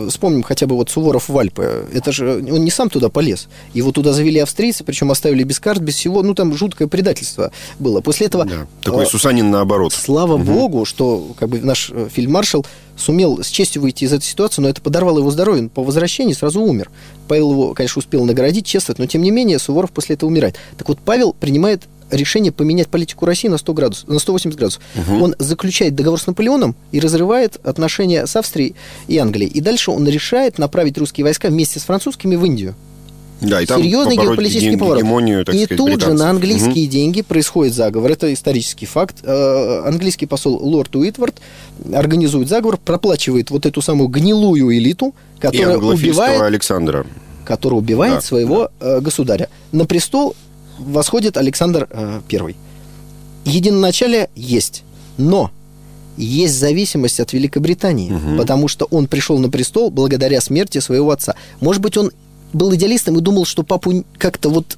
вспомним 0.09 0.43
хотя 0.43 0.67
бы 0.67 0.75
вот 0.75 0.89
Суворов 0.89 1.29
в 1.29 1.37
Альпы, 1.37 1.87
это 1.93 2.11
же 2.11 2.35
он 2.35 2.63
не 2.63 2.71
сам 2.71 2.89
туда 2.89 3.09
полез. 3.09 3.47
Его 3.73 3.91
туда 3.91 4.13
завели 4.13 4.39
австрийцы, 4.39 4.83
причем 4.83 5.11
оставили 5.11 5.43
без 5.43 5.59
карт, 5.59 5.81
без 5.81 5.95
всего, 5.95 6.21
ну 6.23 6.33
там 6.33 6.55
жуткое 6.55 6.87
предательство 6.87 7.51
было. 7.79 8.01
После 8.01 8.27
этого... 8.27 8.45
Да. 8.45 8.67
Такой 8.81 9.05
э, 9.05 9.07
Сусанин 9.07 9.49
наоборот. 9.49 9.93
Слава 9.93 10.37
богу, 10.37 10.85
что 10.85 11.33
как 11.39 11.49
бы 11.49 11.59
наш 11.59 11.89
э, 11.91 12.09
фельдмаршал 12.11 12.65
сумел 12.95 13.43
с 13.43 13.47
честью 13.47 13.81
выйти 13.81 14.03
из 14.03 14.13
этой 14.13 14.25
ситуации, 14.25 14.61
но 14.61 14.69
это 14.69 14.81
подорвало 14.81 15.19
его 15.19 15.31
здоровье. 15.31 15.63
Он 15.63 15.69
по 15.69 15.83
возвращении 15.83 16.33
сразу 16.33 16.61
умер. 16.61 16.91
Павел 17.27 17.51
его, 17.51 17.73
конечно, 17.73 17.99
успел 17.99 18.25
наградить, 18.25 18.65
чествовать, 18.65 18.99
но 18.99 19.05
тем 19.05 19.21
не 19.21 19.31
менее 19.31 19.59
Суворов 19.59 19.91
после 19.91 20.15
этого 20.15 20.29
умирает. 20.29 20.55
Так 20.77 20.87
вот, 20.89 20.99
Павел 21.03 21.33
принимает 21.33 21.83
решение 22.11 22.51
поменять 22.51 22.87
политику 22.87 23.25
России 23.25 23.47
на 23.47 23.57
100 23.57 23.73
градусов, 23.73 24.07
на 24.09 24.19
180 24.19 24.57
градусов. 24.57 24.81
Он 25.21 25.35
заключает 25.39 25.95
договор 25.95 26.19
с 26.19 26.27
Наполеоном 26.27 26.75
и 26.91 26.99
разрывает 26.99 27.57
отношения 27.65 28.25
с 28.27 28.35
Австрией 28.35 28.75
и 29.07 29.17
Англией. 29.17 29.49
И 29.51 29.61
дальше 29.61 29.91
он 29.91 30.07
решает 30.07 30.57
направить 30.57 30.97
русские 30.97 31.23
войска 31.25 31.49
вместе 31.49 31.79
с 31.79 31.83
французскими 31.83 32.35
в 32.35 32.45
Индию. 32.45 32.75
Да, 33.41 33.61
и 33.61 33.65
там 33.65 33.81
Серьезный 33.81 34.15
геополитический 34.15 34.71
ге- 34.71 34.77
поворот. 34.77 34.99
гегемонию, 35.03 35.43
так 35.43 35.53
и 35.53 35.65
сказать, 35.65 35.77
тут 35.77 35.89
же 35.89 35.95
британцев. 35.95 36.19
на 36.19 36.29
английские 36.29 36.83
Мгм. 36.85 36.91
деньги 36.91 37.21
происходит 37.21 37.73
заговор. 37.73 38.11
Это 38.11 38.33
исторический 38.33 38.85
факт. 38.85 39.17
Э, 39.23 39.81
Английский 39.85 40.27
посол 40.27 40.57
лорд 40.65 40.95
Уитвард 40.95 41.35
организует 41.93 42.47
заговор, 42.47 42.77
проплачивает 42.77 43.51
вот 43.51 43.65
эту 43.65 43.81
самую 43.81 44.07
гнилую 44.07 44.73
элиту, 44.77 45.13
И 45.37 45.41
которая 45.41 45.73
англофильского 45.73 46.23
убивает, 46.25 46.41
Александра. 46.41 47.05
которая 47.43 47.79
убивает 47.79 48.15
Да, 48.15 48.21
своего 48.21 48.69
э, 48.79 49.01
государя. 49.01 49.49
На 49.73 49.85
престол 49.85 50.35
восходит 50.79 51.37
Александр 51.37 51.87
э, 51.89 52.21
I. 52.31 52.55
Единоначалие 53.45 54.29
есть, 54.35 54.83
но 55.17 55.51
есть 56.15 56.55
зависимость 56.57 57.19
от 57.19 57.33
Великобритании, 57.33 58.11
Мгм. 58.11 58.37
потому 58.37 58.67
что 58.67 58.85
он 58.85 59.07
пришел 59.07 59.39
на 59.39 59.49
престол 59.49 59.89
благодаря 59.89 60.39
смерти 60.41 60.79
своего 60.79 61.11
отца. 61.11 61.35
Может 61.59 61.81
быть, 61.81 61.97
он 61.97 62.11
был 62.53 62.73
идеалистом 62.75 63.17
и 63.17 63.21
думал, 63.21 63.45
что 63.45 63.63
папу 63.63 64.03
как-то 64.17 64.49
вот 64.49 64.77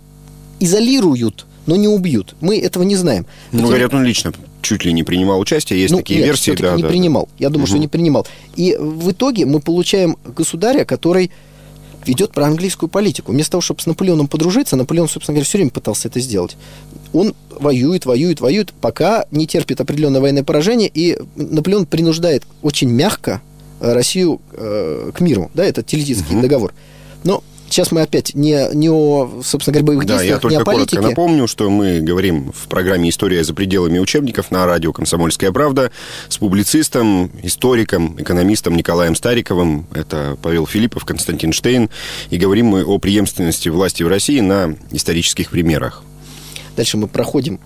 изолируют, 0.59 1.45
но 1.65 1.75
не 1.75 1.87
убьют. 1.87 2.35
Мы 2.41 2.57
этого 2.59 2.83
не 2.83 2.95
знаем. 2.95 3.25
Ну, 3.51 3.59
тем- 3.59 3.67
говорят, 3.67 3.93
он 3.93 4.03
лично 4.05 4.31
чуть 4.61 4.83
ли 4.85 4.93
не 4.93 5.03
принимал 5.03 5.39
участие. 5.39 5.79
Есть 5.81 5.91
ну, 5.91 5.97
такие 5.99 6.19
нет, 6.19 6.27
версии, 6.27 6.51
да, 6.51 6.75
не 6.75 6.81
да, 6.81 6.87
да. 6.87 6.91
принимал. 6.91 7.29
Я 7.37 7.49
думаю, 7.49 7.67
что 7.67 7.75
Мгм. 7.75 7.81
не 7.81 7.87
принимал. 7.87 8.25
И 8.55 8.75
в 8.79 9.11
итоге 9.11 9.45
мы 9.45 9.59
получаем 9.59 10.17
государя, 10.25 10.85
который 10.85 11.29
ведет 12.05 12.31
проанглийскую 12.31 12.89
политику. 12.89 13.31
Вместо 13.31 13.51
того, 13.53 13.61
чтобы 13.61 13.81
с 13.81 13.85
Наполеоном 13.85 14.27
подружиться, 14.27 14.75
Наполеон, 14.75 15.07
собственно 15.09 15.35
говоря, 15.35 15.45
все 15.45 15.57
время 15.57 15.71
пытался 15.71 16.07
это 16.07 16.19
сделать. 16.19 16.55
Он 17.13 17.33
воюет, 17.49 18.05
воюет, 18.05 18.41
воюет, 18.41 18.73
пока 18.73 19.25
не 19.31 19.47
терпит 19.47 19.81
определенное 19.81 20.21
военное 20.21 20.43
поражение, 20.43 20.89
и 20.93 21.17
Наполеон 21.35 21.85
принуждает 21.85 22.43
очень 22.61 22.89
мягко 22.89 23.41
э, 23.79 23.93
Россию 23.93 24.41
э, 24.53 25.11
к 25.13 25.19
миру. 25.21 25.49
Да, 25.53 25.63
это 25.63 25.83
Тильзитский 25.83 26.33
Мгм. 26.33 26.41
договор. 26.41 26.73
Но 27.23 27.43
сейчас 27.69 27.91
мы 27.91 28.01
опять 28.01 28.33
не, 28.35 28.69
не 28.73 28.89
о, 28.89 29.41
собственно 29.43 29.73
говоря, 29.73 29.85
боевых 29.87 30.05
Да, 30.05 30.13
я 30.15 30.19
действиях, 30.19 30.37
не 30.37 30.41
только 30.41 30.61
о 30.61 30.65
коротко 30.65 30.95
политике. 30.95 31.01
напомню, 31.01 31.47
что 31.47 31.69
мы 31.69 31.99
говорим 32.01 32.51
в 32.51 32.67
программе 32.67 33.09
«История 33.09 33.43
за 33.43 33.53
пределами 33.53 33.99
учебников» 33.99 34.51
на 34.51 34.65
радио 34.65 34.93
«Комсомольская 34.93 35.51
правда» 35.51 35.91
с 36.29 36.37
публицистом, 36.37 37.31
историком, 37.43 38.15
экономистом 38.19 38.75
Николаем 38.75 39.15
Стариковым. 39.15 39.87
Это 39.93 40.37
Павел 40.41 40.65
Филиппов, 40.67 41.05
Константин 41.05 41.53
Штейн. 41.53 41.89
И 42.29 42.37
говорим 42.37 42.67
мы 42.67 42.83
о 42.83 42.97
преемственности 42.99 43.69
власти 43.69 44.03
в 44.03 44.07
России 44.07 44.39
на 44.39 44.75
исторических 44.91 45.49
примерах. 45.49 46.03
Дальше 46.75 46.97
мы 46.97 47.07
проходим 47.07 47.59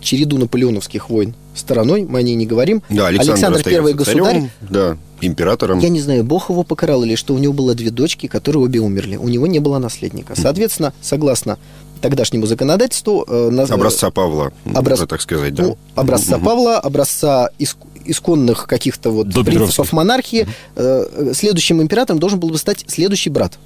череду 0.00 0.38
наполеоновских 0.38 1.10
войн 1.10 1.34
стороной, 1.54 2.04
мы 2.08 2.20
о 2.20 2.22
ней 2.22 2.34
не 2.34 2.46
говорим. 2.46 2.82
Да, 2.88 3.08
Александр, 3.08 3.62
Первый 3.62 3.92
остается 3.92 3.96
государь. 3.96 4.34
царем, 4.34 4.50
да, 4.60 4.96
императором. 5.20 5.78
Я 5.78 5.88
не 5.88 6.00
знаю, 6.00 6.24
Бог 6.24 6.50
его 6.50 6.62
покарал 6.62 7.02
или 7.04 7.14
что 7.14 7.34
у 7.34 7.38
него 7.38 7.52
было 7.52 7.74
две 7.74 7.90
дочки, 7.90 8.26
которые 8.26 8.62
обе 8.64 8.80
умерли. 8.80 9.16
У 9.16 9.28
него 9.28 9.46
не 9.46 9.58
было 9.60 9.78
наследника. 9.78 10.34
Соответственно, 10.36 10.92
согласно 11.00 11.58
тогдашнему 12.00 12.46
законодательству... 12.46 13.24
э, 13.26 13.48
наз- 13.50 13.72
Образца 13.72 14.10
Павла, 14.10 14.52
Образ- 14.66 15.06
так 15.08 15.20
сказать, 15.20 15.54
да. 15.54 15.62
ну, 15.62 15.78
образца 15.94 16.36
Мгм. 16.36 16.44
Павла, 16.46 16.78
образца 16.78 17.48
иск- 17.58 17.76
исконных 18.04 18.66
каких-то 18.66 19.10
вот 19.10 19.28
До 19.30 19.42
принципов 19.42 19.92
монархии. 19.92 20.46
Э, 20.76 21.06
э, 21.10 21.32
Следующим 21.34 21.80
императором 21.80 22.18
должен 22.20 22.38
был 22.38 22.50
бы 22.50 22.58
стать 22.58 22.84
следующий 22.86 23.30
брат. 23.30 23.58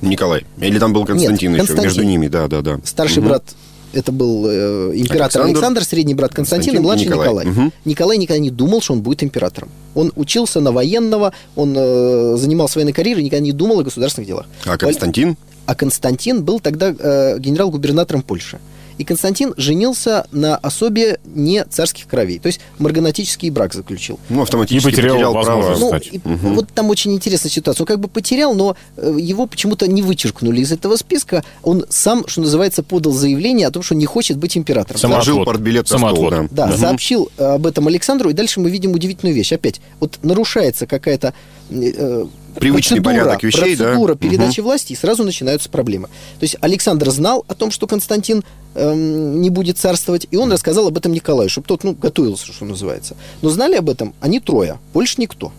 Николай. 0.00 0.44
Или 0.58 0.78
там 0.78 0.92
был 0.92 1.04
Константин 1.04 1.52
Нет, 1.52 1.60
еще, 1.62 1.66
Константин. 1.74 1.84
между 1.84 2.02
ними, 2.02 2.26
да, 2.28 2.48
да, 2.48 2.62
да. 2.62 2.80
Старший 2.84 3.18
Мгм. 3.20 3.28
брат 3.28 3.44
это 3.92 4.12
был 4.12 4.46
э, 4.48 4.92
император 4.94 5.42
Александр, 5.42 5.48
Александр, 5.48 5.84
средний 5.84 6.14
брат 6.14 6.34
Константин, 6.34 6.74
Константин 6.74 6.82
младший 6.82 7.06
Николай. 7.06 7.46
Николай. 7.46 7.66
Угу. 7.66 7.72
Николай 7.84 8.18
никогда 8.18 8.38
не 8.38 8.50
думал, 8.50 8.80
что 8.82 8.92
он 8.92 9.00
будет 9.00 9.22
императором. 9.22 9.70
Он 9.94 10.12
учился 10.16 10.60
на 10.60 10.72
военного, 10.72 11.32
он 11.56 11.74
э, 11.76 12.36
занимался 12.36 12.78
военной 12.78 12.92
карьерой, 12.92 13.24
никогда 13.24 13.44
не 13.44 13.52
думал 13.52 13.80
о 13.80 13.82
государственных 13.82 14.26
делах. 14.26 14.46
А 14.64 14.76
Константин? 14.76 15.36
А 15.66 15.74
Константин 15.74 16.44
был 16.44 16.60
тогда 16.60 16.94
э, 16.98 17.38
генерал-губернатором 17.38 18.22
Польши. 18.22 18.58
И 18.98 19.04
Константин 19.04 19.54
женился 19.56 20.26
на 20.32 20.56
особе 20.56 21.20
не 21.24 21.64
царских 21.64 22.06
кровей. 22.06 22.38
То 22.38 22.48
есть 22.48 22.60
марганатический 22.78 23.50
брак 23.50 23.74
заключил. 23.74 24.18
Ну, 24.28 24.42
автоматически 24.42 24.88
и 24.88 24.90
потерял, 24.90 25.14
потерял 25.14 25.42
право. 25.42 25.76
Ну, 25.78 25.96
и, 25.96 26.18
угу. 26.18 26.54
Вот 26.54 26.68
там 26.74 26.90
очень 26.90 27.14
интересная 27.14 27.50
ситуация. 27.50 27.84
Он 27.84 27.86
как 27.86 28.00
бы 28.00 28.08
потерял, 28.08 28.54
но 28.54 28.76
э, 28.96 29.16
его 29.18 29.46
почему-то 29.46 29.86
не 29.88 30.02
вычеркнули 30.02 30.60
из 30.60 30.72
этого 30.72 30.96
списка. 30.96 31.44
Он 31.62 31.84
сам, 31.88 32.26
что 32.26 32.40
называется, 32.40 32.82
подал 32.82 33.12
заявление 33.12 33.68
о 33.68 33.70
том, 33.70 33.82
что 33.82 33.94
не 33.94 34.06
хочет 34.06 34.36
быть 34.36 34.56
императором. 34.56 35.00
Самоотвод. 35.00 35.46
портбилет 35.46 35.88
Самоотвод. 35.88 36.48
Да, 36.50 36.66
да 36.66 36.72
угу. 36.72 36.78
сообщил 36.78 37.30
об 37.38 37.66
этом 37.66 37.86
Александру, 37.86 38.30
и 38.30 38.32
дальше 38.32 38.60
мы 38.60 38.70
видим 38.70 38.92
удивительную 38.92 39.34
вещь. 39.34 39.52
Опять, 39.52 39.80
вот 40.00 40.18
нарушается 40.22 40.86
какая-то 40.86 41.34
э, 41.70 42.26
привычный 42.58 43.00
процедура, 43.00 43.24
порядок 43.24 43.42
вещей, 43.42 43.76
процедура 43.76 44.14
да? 44.14 44.18
передачи 44.18 44.60
угу. 44.60 44.68
власти, 44.68 44.92
и 44.92 44.96
сразу 44.96 45.24
начинаются 45.24 45.68
проблемы. 45.68 46.08
То 46.38 46.44
есть 46.44 46.56
Александр 46.60 47.10
знал 47.10 47.44
о 47.48 47.54
том, 47.54 47.70
что 47.70 47.86
Константин 47.86 48.44
эм, 48.74 49.40
не 49.40 49.50
будет 49.50 49.78
царствовать, 49.78 50.26
и 50.30 50.36
он 50.36 50.52
рассказал 50.52 50.88
об 50.88 50.96
этом 50.96 51.12
Николаю, 51.12 51.48
чтобы 51.48 51.66
тот 51.66 51.84
ну, 51.84 51.94
готовился, 51.94 52.52
что 52.52 52.64
называется. 52.64 53.16
Но 53.42 53.50
знали 53.50 53.76
об 53.76 53.88
этом 53.88 54.14
они 54.20 54.40
трое, 54.40 54.78
больше 54.92 55.20
никто. 55.20 55.52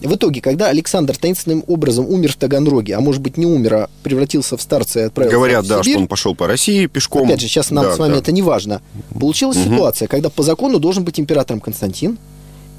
В 0.00 0.14
итоге, 0.14 0.40
когда 0.40 0.68
Александр 0.68 1.14
таинственным 1.16 1.62
образом 1.66 2.06
умер 2.08 2.32
в 2.32 2.36
Таганроге, 2.36 2.96
а 2.96 3.00
может 3.00 3.20
быть 3.20 3.36
не 3.36 3.44
умер, 3.44 3.74
а 3.74 3.90
превратился 4.02 4.56
в 4.56 4.62
старца 4.62 5.00
и 5.00 5.02
отправился 5.04 5.36
Говорят, 5.36 5.64
в 5.66 5.68
да, 5.68 5.82
что 5.82 5.98
он 5.98 6.08
пошел 6.08 6.34
по 6.34 6.46
России 6.46 6.86
пешком. 6.86 7.26
Опять 7.26 7.40
же, 7.40 7.48
сейчас 7.48 7.70
нам 7.70 7.84
да, 7.84 7.94
с 7.94 7.98
вами 7.98 8.14
да. 8.14 8.18
это 8.20 8.32
не 8.32 8.40
важно. 8.40 8.80
Получилась 9.18 9.58
угу. 9.58 9.74
ситуация, 9.74 10.08
когда 10.08 10.30
по 10.30 10.42
закону 10.42 10.78
должен 10.78 11.04
быть 11.04 11.20
императором 11.20 11.60
Константин, 11.60 12.16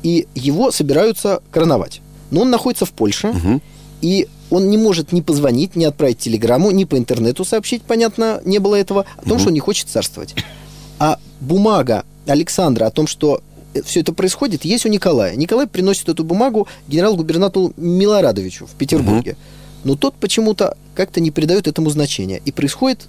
и 0.01 0.27
его 0.33 0.71
собираются 0.71 1.43
короновать 1.51 2.01
но 2.31 2.41
он 2.41 2.49
находится 2.49 2.85
в 2.85 2.91
Польше, 2.91 3.29
угу. 3.29 3.61
и 4.01 4.27
он 4.49 4.69
не 4.69 4.77
может 4.77 5.11
ни 5.11 5.21
позвонить, 5.21 5.75
ни 5.75 5.85
отправить 5.85 6.19
телеграмму, 6.19 6.71
ни 6.71 6.85
по 6.85 6.97
интернету 6.97 7.45
сообщить, 7.45 7.83
понятно, 7.83 8.41
не 8.43 8.59
было 8.59 8.75
этого, 8.75 9.05
о 9.17 9.21
том, 9.21 9.33
угу. 9.33 9.39
что 9.39 9.47
он 9.49 9.53
не 9.53 9.59
хочет 9.59 9.87
царствовать. 9.87 10.35
А 10.99 11.19
бумага 11.39 12.03
Александра 12.27 12.85
о 12.85 12.91
том, 12.91 13.07
что 13.07 13.41
все 13.85 14.01
это 14.01 14.13
происходит, 14.13 14.65
есть 14.65 14.85
у 14.85 14.89
Николая. 14.89 15.35
Николай 15.35 15.67
приносит 15.67 16.09
эту 16.09 16.23
бумагу 16.23 16.67
генерал-губернатору 16.87 17.73
Милорадовичу 17.77 18.65
в 18.65 18.71
Петербурге. 18.71 19.31
Угу. 19.31 19.39
Но 19.83 19.95
тот 19.95 20.13
почему-то 20.15 20.77
как-то 20.93 21.21
не 21.21 21.31
придает 21.31 21.67
этому 21.67 21.89
значения. 21.89 22.41
И 22.45 22.51
происходит 22.51 23.07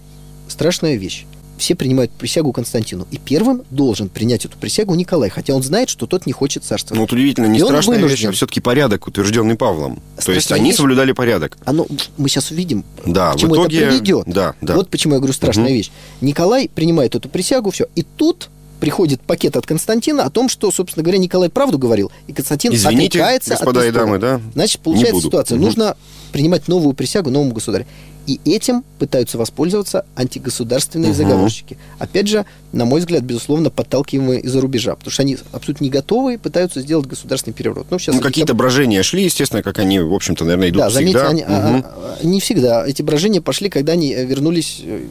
страшная 0.49 0.95
вещь 0.95 1.27
все 1.59 1.75
принимают 1.75 2.11
присягу 2.11 2.53
Константину. 2.53 3.07
И 3.11 3.19
первым 3.19 3.63
должен 3.71 4.09
принять 4.09 4.45
эту 4.45 4.59
присягу 4.59 4.95
Николай, 4.95 5.31
хотя 5.31 5.55
он 5.55 5.63
знает, 5.63 5.89
что 5.89 6.07
тот 6.07 6.27
не 6.27 6.33
хочет 6.33 6.65
царствовать. 6.65 6.97
Ну, 6.97 7.03
вот 7.03 7.13
удивительно, 7.13 7.47
не 7.47 7.59
и 7.59 7.63
страшная 7.63 7.99
вещь, 7.99 8.25
а 8.25 8.33
все-таки 8.33 8.61
порядок, 8.61 9.07
утвержденный 9.07 9.55
Павлом. 9.55 10.01
Страшная 10.15 10.25
То 10.25 10.33
есть 10.33 10.53
они 10.53 10.71
вещь, 10.71 10.77
соблюдали 10.77 11.13
порядок. 11.13 11.59
Оно, 11.65 11.87
мы 12.17 12.29
сейчас 12.29 12.51
увидим, 12.51 12.85
да, 13.07 13.33
к 13.33 13.37
чему 13.37 13.55
итоге, 13.55 13.79
это 13.79 13.91
приведет. 13.91 14.25
Да, 14.27 14.55
да. 14.61 14.75
Вот 14.75 14.89
почему 14.89 15.15
я 15.15 15.21
говорю 15.21 15.35
страшная 15.35 15.67
угу. 15.67 15.75
вещь. 15.75 15.91
Николай 16.21 16.69
принимает 16.69 17.15
эту 17.15 17.29
присягу, 17.29 17.71
все. 17.71 17.87
И 17.95 18.03
тут 18.03 18.51
приходит 18.81 19.21
пакет 19.21 19.57
от 19.57 19.65
Константина 19.65 20.25
о 20.25 20.31
том, 20.31 20.49
что, 20.49 20.73
собственно 20.73 21.05
говоря, 21.05 21.19
Николай 21.19 21.49
правду 21.49 21.79
говорил, 21.79 22.11
и 22.27 22.33
Константин 22.33 22.73
Извините, 22.75 23.21
отрекается 23.21 23.51
господа 23.51 23.81
от 23.81 23.87
и 23.87 23.91
дамы, 23.93 24.19
да? 24.19 24.41
Значит, 24.55 24.81
получается 24.81 25.23
ситуация. 25.23 25.55
Угу. 25.57 25.65
Нужно 25.65 25.97
принимать 26.33 26.67
новую 26.67 26.93
присягу 26.95 27.31
новому 27.31 27.53
государю. 27.53 27.87
И 28.27 28.41
этим 28.45 28.85
пытаются 28.99 29.37
воспользоваться 29.37 30.05
антигосударственные 30.15 31.11
угу. 31.11 31.17
заговорщики. 31.17 31.77
Опять 31.99 32.29
же, 32.29 32.47
на 32.73 32.85
мой 32.85 33.01
взгляд, 33.01 33.23
безусловно, 33.23 33.71
подталкиваемые 33.71 34.41
из-за 34.41 34.61
рубежа, 34.61 34.95
потому 34.95 35.11
что 35.11 35.23
они 35.23 35.37
абсолютно 35.53 35.85
не 35.85 35.91
готовы 35.91 36.35
и 36.35 36.37
пытаются 36.37 36.81
сделать 36.81 37.07
государственный 37.07 37.55
переворот. 37.55 37.87
Ну, 37.91 37.99
сейчас 37.99 38.15
ну 38.15 38.21
какие-то 38.21 38.49
там... 38.49 38.59
брожения 38.59 39.03
шли, 39.03 39.25
естественно, 39.25 39.63
как 39.63 39.79
они, 39.79 39.99
в 39.99 40.15
общем-то, 40.15 40.45
наверное, 40.45 40.69
идут 40.71 40.83
да, 40.83 40.91
заметьте, 40.91 41.19
всегда. 41.19 41.31
Они, 41.31 41.43
угу. 41.43 41.51
а, 41.53 42.19
а, 42.23 42.27
не 42.27 42.41
всегда. 42.41 42.87
Эти 42.87 43.03
брожения 43.03 43.41
пошли, 43.41 43.69
когда 43.69 43.93
они 43.93 44.15
вернулись 44.15 44.83
э, 44.85 45.07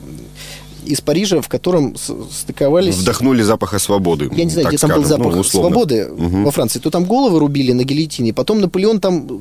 из 0.86 1.02
Парижа, 1.02 1.42
в 1.42 1.48
котором 1.48 1.96
стыковались... 1.96 2.96
Вдохнули 2.96 3.42
запаха 3.42 3.80
свободы. 3.80 4.30
Я 4.36 4.44
не 4.44 4.50
знаю, 4.50 4.68
где 4.68 4.78
скажем, 4.78 4.96
там 4.96 5.02
был 5.02 5.10
запах 5.10 5.36
ну, 5.36 5.44
свободы 5.44 6.12
угу. 6.12 6.44
во 6.44 6.52
Франции. 6.52 6.80
То 6.80 6.90
там 6.90 7.06
головы 7.06 7.40
рубили 7.40 7.72
на 7.72 7.84
гильотине, 7.84 8.34
потом 8.34 8.62
Наполеон 8.62 9.00
там 9.00 9.28
э, 9.30 9.32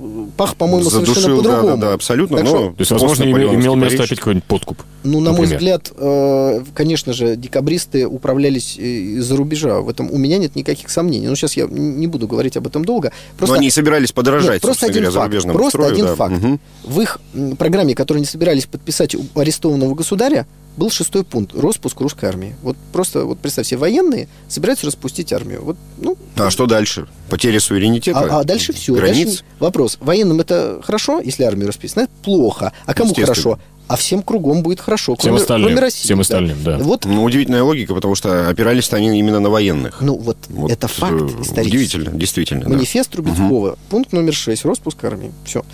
пах, 0.40 0.57
по-моему, 0.57 0.88
Задушил, 0.88 1.14
совершенно 1.14 1.37
по-другому. 1.37 1.68
Да, 1.68 1.74
да, 1.74 1.87
да, 1.88 1.92
абсолютно. 1.92 2.38
Так 2.38 2.46
но, 2.46 2.50
что, 2.50 2.68
то 2.70 2.74
есть, 2.79 2.90
возможно, 2.92 3.24
имел, 3.24 3.55
имел 3.55 3.74
место 3.76 4.05
опять 4.05 4.18
какой-нибудь 4.18 4.44
подкуп. 4.44 4.83
Ну, 5.05 5.20
на 5.20 5.33
например. 5.33 5.37
мой 5.37 5.46
взгляд, 5.46 5.92
э, 5.94 6.64
конечно 6.72 7.12
же, 7.12 7.37
декабристы 7.37 8.07
управлялись 8.07 8.79
э, 8.79 8.83
из-за 8.83 9.37
рубежа. 9.37 9.81
В 9.81 9.90
этом 9.90 10.11
у 10.11 10.16
меня 10.16 10.38
нет 10.38 10.57
никаких 10.57 10.88
сомнений. 10.88 11.26
Но 11.26 11.35
сейчас 11.35 11.59
я 11.59 11.66
не 11.66 12.07
буду 12.07 12.26
говорить 12.26 12.57
об 12.57 12.66
этом 12.66 12.87
долго. 12.87 13.12
Просто... 13.37 13.55
Но 13.55 13.61
они 13.61 13.70
собирались 13.70 14.12
подорожать, 14.12 14.55
нет, 14.55 14.62
просто 14.62 14.87
один 14.87 15.05
говоря, 15.11 15.40
факт, 15.40 15.53
Просто 15.53 15.68
строю, 15.68 15.92
один 15.92 16.07
да. 16.07 16.14
факт. 16.14 16.35
Угу. 16.42 16.59
В 16.85 17.00
их 17.03 17.20
программе, 17.59 17.94
которую 17.94 18.20
они 18.20 18.26
собирались 18.26 18.64
подписать 18.64 19.14
у 19.14 19.22
арестованного 19.35 19.94
государя, 19.94 20.46
был 20.77 20.91
шестой 20.91 21.25
пункт– 21.25 21.55
распуск 21.57 22.01
русской 22.01 22.27
армии. 22.27 22.55
Вот 22.63 22.77
просто, 22.93 23.25
вот 23.25 23.39
представьте, 23.39 23.77
военные 23.77 24.29
собираются 24.49 24.87
распустить 24.87 25.33
армию. 25.33 25.63
Вот, 25.63 25.77
ну, 25.99 26.17
а 26.37 26.51
что 26.51 26.67
дальше? 26.67 27.07
Потеря 27.29 27.61
суверенитета? 27.61 28.21
А, 28.21 28.41
а 28.41 28.45
дальше 28.45 28.73
все. 28.73 28.95
Границ? 28.95 29.27
Дальше 29.27 29.45
вопрос. 29.59 29.99
Военным 30.01 30.41
это 30.41 30.81
хорошо, 30.83 31.21
если 31.21 31.45
армию 31.45 31.69
распустить? 31.69 31.97
Это 31.97 32.13
плохо. 32.23 32.73
А 32.87 32.95
кому 32.95 33.15
хорошо? 33.15 33.59
а 33.91 33.97
всем 33.97 34.23
кругом 34.23 34.63
будет 34.63 34.79
хорошо, 34.79 35.17
всем 35.17 35.31
кроме, 35.31 35.43
остальным, 35.43 35.67
кроме 35.67 35.81
России. 35.81 36.05
Всем 36.05 36.21
остальным, 36.21 36.63
да. 36.63 36.79
да. 36.79 36.85
Вот. 36.85 37.07
Ну, 37.07 37.25
удивительная 37.25 37.65
логика, 37.65 37.93
потому 37.93 38.15
что 38.15 38.49
опирались 38.49 38.93
они 38.93 39.19
именно 39.19 39.41
на 39.41 39.51
военных. 39.51 40.01
Ну, 40.01 40.17
вот, 40.17 40.37
вот 40.49 40.71
это 40.71 40.87
факт 40.87 41.13
э, 41.13 41.43
исторический. 41.43 41.77
Удивительно, 41.77 42.11
действительно. 42.13 42.69
Манифест 42.69 43.11
да. 43.11 43.15
Трубецкого, 43.15 43.71
угу. 43.71 43.79
пункт 43.89 44.13
номер 44.13 44.33
6, 44.33 44.65
распуск 44.65 45.03
армии. 45.03 45.33
Все. 45.45 45.65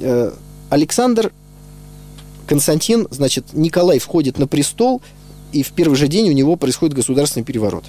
Э, 0.00 0.32
Александр 0.70 1.30
Константин, 2.46 3.06
значит, 3.10 3.46
Николай 3.52 3.98
входит 3.98 4.38
на 4.38 4.46
престол, 4.46 5.02
и 5.52 5.62
в 5.62 5.72
первый 5.72 5.96
же 5.96 6.08
день 6.08 6.28
у 6.28 6.32
него 6.32 6.56
происходит 6.56 6.94
государственный 6.94 7.44
переворот. 7.44 7.84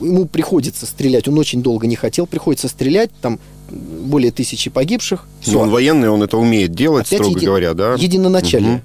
Ему 0.00 0.26
приходится 0.26 0.86
стрелять, 0.86 1.28
он 1.28 1.38
очень 1.38 1.62
долго 1.62 1.86
не 1.86 1.96
хотел, 1.96 2.26
приходится 2.26 2.68
стрелять, 2.68 3.10
там 3.20 3.38
более 3.70 4.32
тысячи 4.32 4.70
погибших. 4.70 5.26
Все. 5.40 5.52
Но 5.52 5.60
он 5.60 5.70
военный, 5.70 6.08
он 6.08 6.22
это 6.22 6.36
умеет 6.36 6.74
делать, 6.74 7.06
Опять 7.06 7.20
строго 7.20 7.36
еди... 7.36 7.46
говоря, 7.46 7.74
да? 7.74 7.94
Единоначалие. 7.94 8.74
Угу 8.76 8.82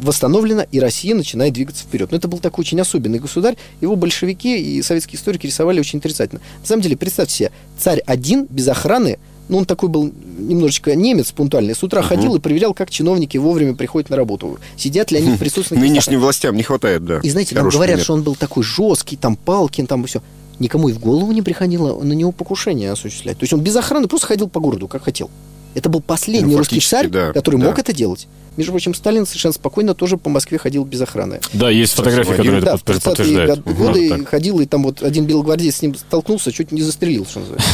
восстановлено, 0.00 0.64
и 0.70 0.80
Россия 0.80 1.14
начинает 1.14 1.54
двигаться 1.54 1.84
вперед. 1.84 2.10
Но 2.10 2.18
это 2.18 2.28
был 2.28 2.38
такой 2.38 2.62
очень 2.62 2.80
особенный 2.80 3.18
государь. 3.18 3.56
Его 3.80 3.96
большевики 3.96 4.58
и 4.58 4.82
советские 4.82 5.18
историки 5.18 5.46
рисовали 5.46 5.80
очень 5.80 5.98
отрицательно. 5.98 6.40
На 6.60 6.66
самом 6.66 6.82
деле, 6.82 6.96
представьте 6.96 7.34
себе, 7.34 7.52
царь 7.78 8.00
один, 8.06 8.46
без 8.46 8.68
охраны, 8.68 9.18
ну, 9.48 9.58
он 9.58 9.64
такой 9.64 9.88
был 9.88 10.12
немножечко 10.38 10.94
немец 10.94 11.32
пунктуальный. 11.32 11.74
С 11.74 11.82
утра 11.82 12.00
угу. 12.00 12.08
ходил 12.08 12.34
и 12.34 12.40
проверял, 12.40 12.74
как 12.74 12.90
чиновники 12.90 13.38
вовремя 13.38 13.74
приходят 13.74 14.10
на 14.10 14.16
работу. 14.16 14.58
Сидят 14.76 15.10
ли 15.10 15.18
они 15.18 15.30
в 15.30 15.38
присутственных 15.38 15.84
Нынешним 15.84 16.20
властям 16.20 16.56
не 16.56 16.62
хватает, 16.62 17.04
да. 17.04 17.20
И 17.22 17.30
знаете, 17.30 17.54
нам 17.54 17.68
говорят, 17.68 18.00
что 18.00 18.14
он 18.14 18.22
был 18.22 18.34
такой 18.34 18.64
жесткий, 18.64 19.16
там 19.16 19.36
Палкин, 19.36 19.86
там 19.86 20.04
все. 20.04 20.20
Никому 20.58 20.88
и 20.88 20.92
в 20.92 20.98
голову 20.98 21.32
не 21.32 21.42
приходило 21.42 22.02
на 22.02 22.14
него 22.14 22.32
покушение 22.32 22.90
осуществлять. 22.90 23.38
То 23.38 23.44
есть 23.44 23.52
он 23.52 23.60
без 23.60 23.76
охраны 23.76 24.08
просто 24.08 24.26
ходил 24.26 24.48
по 24.48 24.58
городу, 24.58 24.88
как 24.88 25.04
хотел. 25.04 25.30
Это 25.76 25.90
был 25.90 26.00
последний 26.00 26.54
ну, 26.54 26.58
русский 26.58 26.80
царь, 26.80 27.08
да, 27.08 27.34
который 27.34 27.60
да. 27.60 27.66
мог 27.66 27.78
это 27.78 27.92
делать. 27.92 28.26
Между 28.56 28.72
прочим, 28.72 28.94
Сталин 28.94 29.26
совершенно 29.26 29.52
спокойно 29.52 29.94
тоже 29.94 30.16
по 30.16 30.30
Москве 30.30 30.56
ходил 30.56 30.86
без 30.86 31.02
охраны. 31.02 31.40
Да, 31.52 31.68
есть 31.68 31.92
фотографии, 31.92 32.30
которые 32.30 32.62
да, 32.62 32.76
это 32.76 33.00
подтверждают. 33.02 33.60
В 33.66 33.76
годы 33.76 34.14
угу, 34.14 34.24
ходил, 34.24 34.60
и 34.60 34.64
там 34.64 34.84
вот 34.84 35.02
один 35.02 35.26
белогвардеец 35.26 35.76
с 35.76 35.82
ним 35.82 35.94
столкнулся, 35.94 36.50
чуть 36.50 36.72
не 36.72 36.80
застрелил, 36.80 37.26
что 37.26 37.40
называется. 37.40 37.68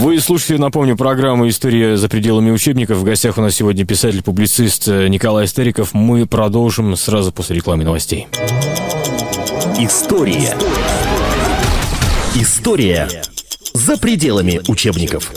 Вы 0.00 0.18
слушаете, 0.20 0.56
напомню, 0.56 0.96
программу 0.96 1.46
«История 1.46 1.98
за 1.98 2.08
пределами 2.08 2.50
учебников». 2.50 2.96
В 2.96 3.04
гостях 3.04 3.36
у 3.36 3.42
нас 3.42 3.54
сегодня 3.54 3.84
писатель-публицист 3.84 4.86
Николай 4.86 5.46
Стариков. 5.46 5.92
Мы 5.92 6.24
продолжим 6.24 6.96
сразу 6.96 7.32
после 7.32 7.56
рекламы 7.56 7.84
новостей. 7.84 8.28
История. 9.78 10.56
История 12.34 13.10
за 13.74 13.98
пределами 13.98 14.62
учебников. 14.68 15.30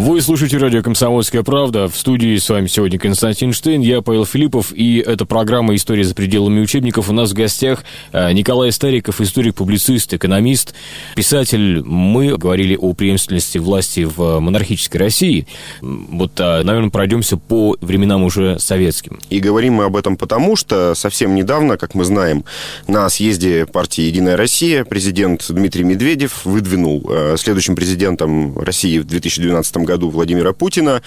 Вы 0.00 0.22
слушаете 0.22 0.56
радио 0.56 0.82
«Комсомольская 0.82 1.42
правда». 1.42 1.86
В 1.86 1.94
студии 1.94 2.34
с 2.38 2.48
вами 2.48 2.68
сегодня 2.68 2.98
Константин 2.98 3.52
Штейн, 3.52 3.82
я 3.82 4.00
Павел 4.00 4.24
Филиппов, 4.24 4.72
и 4.72 4.96
это 4.96 5.26
программа 5.26 5.74
«История 5.74 6.04
за 6.04 6.14
пределами 6.14 6.60
учебников». 6.60 7.10
У 7.10 7.12
нас 7.12 7.32
в 7.32 7.34
гостях 7.34 7.84
э, 8.10 8.32
Николай 8.32 8.72
Стариков, 8.72 9.20
историк-публицист, 9.20 10.14
экономист, 10.14 10.72
писатель. 11.14 11.82
Мы 11.82 12.34
говорили 12.38 12.76
о 12.76 12.94
преемственности 12.94 13.58
власти 13.58 14.08
в 14.10 14.40
монархической 14.40 14.98
России. 14.98 15.46
Вот, 15.82 16.40
э, 16.40 16.62
наверное, 16.62 16.88
пройдемся 16.88 17.36
по 17.36 17.76
временам 17.82 18.22
уже 18.22 18.58
советским. 18.58 19.18
И 19.28 19.38
говорим 19.38 19.74
мы 19.74 19.84
об 19.84 19.96
этом 19.96 20.16
потому, 20.16 20.56
что 20.56 20.94
совсем 20.94 21.34
недавно, 21.34 21.76
как 21.76 21.94
мы 21.94 22.06
знаем, 22.06 22.46
на 22.88 23.06
съезде 23.10 23.66
партии 23.66 24.04
«Единая 24.04 24.38
Россия» 24.38 24.86
президент 24.86 25.44
Дмитрий 25.50 25.84
Медведев 25.84 26.46
выдвинул 26.46 27.04
э, 27.06 27.36
следующим 27.36 27.76
президентом 27.76 28.58
России 28.58 28.98
в 28.98 29.04
2012 29.04 29.76
году 29.76 29.89
году 29.90 30.10
Владимира 30.10 30.52
Путина. 30.52 31.02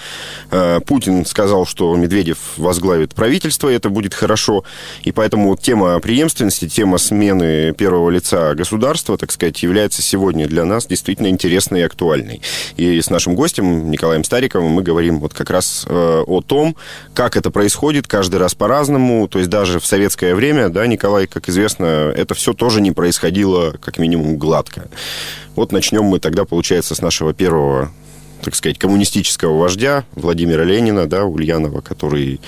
Э, 0.50 0.80
Путин 0.86 1.24
сказал, 1.24 1.64
что 1.66 1.96
Медведев 1.96 2.38
возглавит 2.58 3.14
правительство, 3.14 3.70
и 3.70 3.74
это 3.74 3.88
будет 3.88 4.12
хорошо. 4.12 4.64
И 5.04 5.12
поэтому 5.12 5.56
тема 5.56 5.98
преемственности, 6.00 6.68
тема 6.68 6.98
смены 6.98 7.72
первого 7.72 8.10
лица 8.10 8.54
государства, 8.54 9.16
так 9.16 9.32
сказать, 9.32 9.62
является 9.62 10.02
сегодня 10.02 10.46
для 10.46 10.64
нас 10.64 10.86
действительно 10.86 11.28
интересной 11.28 11.80
и 11.80 11.82
актуальной. 11.82 12.42
И 12.76 13.00
с 13.00 13.08
нашим 13.10 13.34
гостем 13.34 13.90
Николаем 13.90 14.22
Стариковым 14.22 14.72
мы 14.72 14.82
говорим 14.82 15.20
вот 15.20 15.32
как 15.32 15.50
раз 15.50 15.86
э, 15.88 16.24
о 16.26 16.40
том, 16.42 16.76
как 17.14 17.36
это 17.36 17.50
происходит 17.50 18.06
каждый 18.06 18.36
раз 18.36 18.54
по-разному. 18.54 19.28
То 19.28 19.38
есть 19.38 19.50
даже 19.50 19.80
в 19.80 19.86
советское 19.86 20.34
время, 20.34 20.68
да, 20.68 20.86
Николай, 20.86 21.26
как 21.26 21.48
известно, 21.48 22.12
это 22.14 22.34
все 22.34 22.52
тоже 22.52 22.82
не 22.82 22.92
происходило 22.92 23.72
как 23.80 23.98
минимум 23.98 24.36
гладко. 24.36 24.88
Вот 25.56 25.72
начнем 25.72 26.04
мы 26.04 26.18
тогда, 26.18 26.44
получается, 26.44 26.94
с 26.94 27.00
нашего 27.00 27.32
первого 27.32 27.92
так 28.44 28.54
сказать, 28.54 28.78
коммунистического 28.78 29.58
вождя 29.58 30.04
Владимира 30.14 30.64
Ленина, 30.64 31.06
да, 31.06 31.24
Ульянова, 31.24 31.80
который 31.80 32.40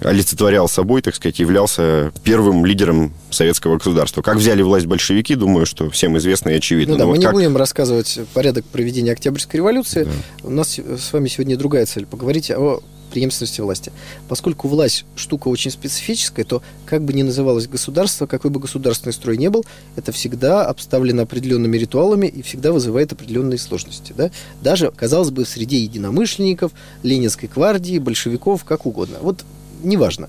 олицетворял 0.00 0.66
собой, 0.66 1.02
так 1.02 1.14
сказать, 1.14 1.38
являлся 1.38 2.10
первым 2.24 2.64
лидером 2.64 3.12
советского 3.30 3.76
государства. 3.76 4.22
Как 4.22 4.36
взяли 4.36 4.62
власть 4.62 4.86
большевики, 4.86 5.34
думаю, 5.34 5.66
что 5.66 5.90
всем 5.90 6.16
известно 6.16 6.50
и 6.50 6.54
очевидно. 6.54 6.94
Ну 6.94 6.98
да, 6.98 7.04
Но 7.04 7.10
мы 7.10 7.16
вот 7.16 7.18
не 7.18 7.24
как... 7.26 7.34
будем 7.34 7.56
рассказывать 7.56 8.18
порядок 8.32 8.64
проведения 8.64 9.12
Октябрьской 9.12 9.58
революции. 9.58 10.04
Да. 10.04 10.48
У 10.48 10.50
нас 10.50 10.78
с 10.78 11.12
вами 11.12 11.28
сегодня 11.28 11.56
другая 11.56 11.84
цель. 11.84 12.06
Поговорить 12.06 12.50
о 12.50 12.80
преемственности 13.10 13.60
власти. 13.60 13.92
Поскольку 14.28 14.68
власть 14.68 15.04
штука 15.16 15.48
очень 15.48 15.70
специфическая, 15.70 16.44
то 16.44 16.62
как 16.86 17.02
бы 17.02 17.12
ни 17.12 17.22
называлось 17.22 17.66
государство, 17.66 18.26
какой 18.26 18.50
бы 18.50 18.60
государственный 18.60 19.12
строй 19.12 19.36
не 19.36 19.50
был, 19.50 19.64
это 19.96 20.12
всегда 20.12 20.66
обставлено 20.66 21.22
определенными 21.22 21.76
ритуалами 21.76 22.26
и 22.26 22.42
всегда 22.42 22.72
вызывает 22.72 23.12
определенные 23.12 23.58
сложности. 23.58 24.14
Да? 24.16 24.30
Даже, 24.62 24.90
казалось 24.90 25.30
бы, 25.30 25.44
среди 25.44 25.76
единомышленников, 25.76 26.72
ленинской 27.02 27.48
гвардии, 27.52 27.98
большевиков, 27.98 28.64
как 28.64 28.86
угодно. 28.86 29.18
Вот 29.20 29.44
неважно. 29.82 30.28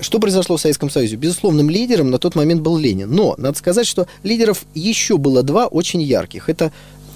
Что 0.00 0.18
произошло 0.18 0.56
в 0.56 0.60
Советском 0.60 0.90
Союзе? 0.90 1.16
Безусловным 1.16 1.70
лидером 1.70 2.10
на 2.10 2.18
тот 2.18 2.34
момент 2.34 2.62
был 2.62 2.76
Ленин. 2.76 3.10
Но 3.10 3.34
надо 3.38 3.56
сказать, 3.56 3.86
что 3.86 4.06
лидеров 4.22 4.64
еще 4.74 5.18
было 5.18 5.42
два 5.42 5.66
очень 5.66 6.02
ярких. 6.02 6.48
Это 6.48 6.72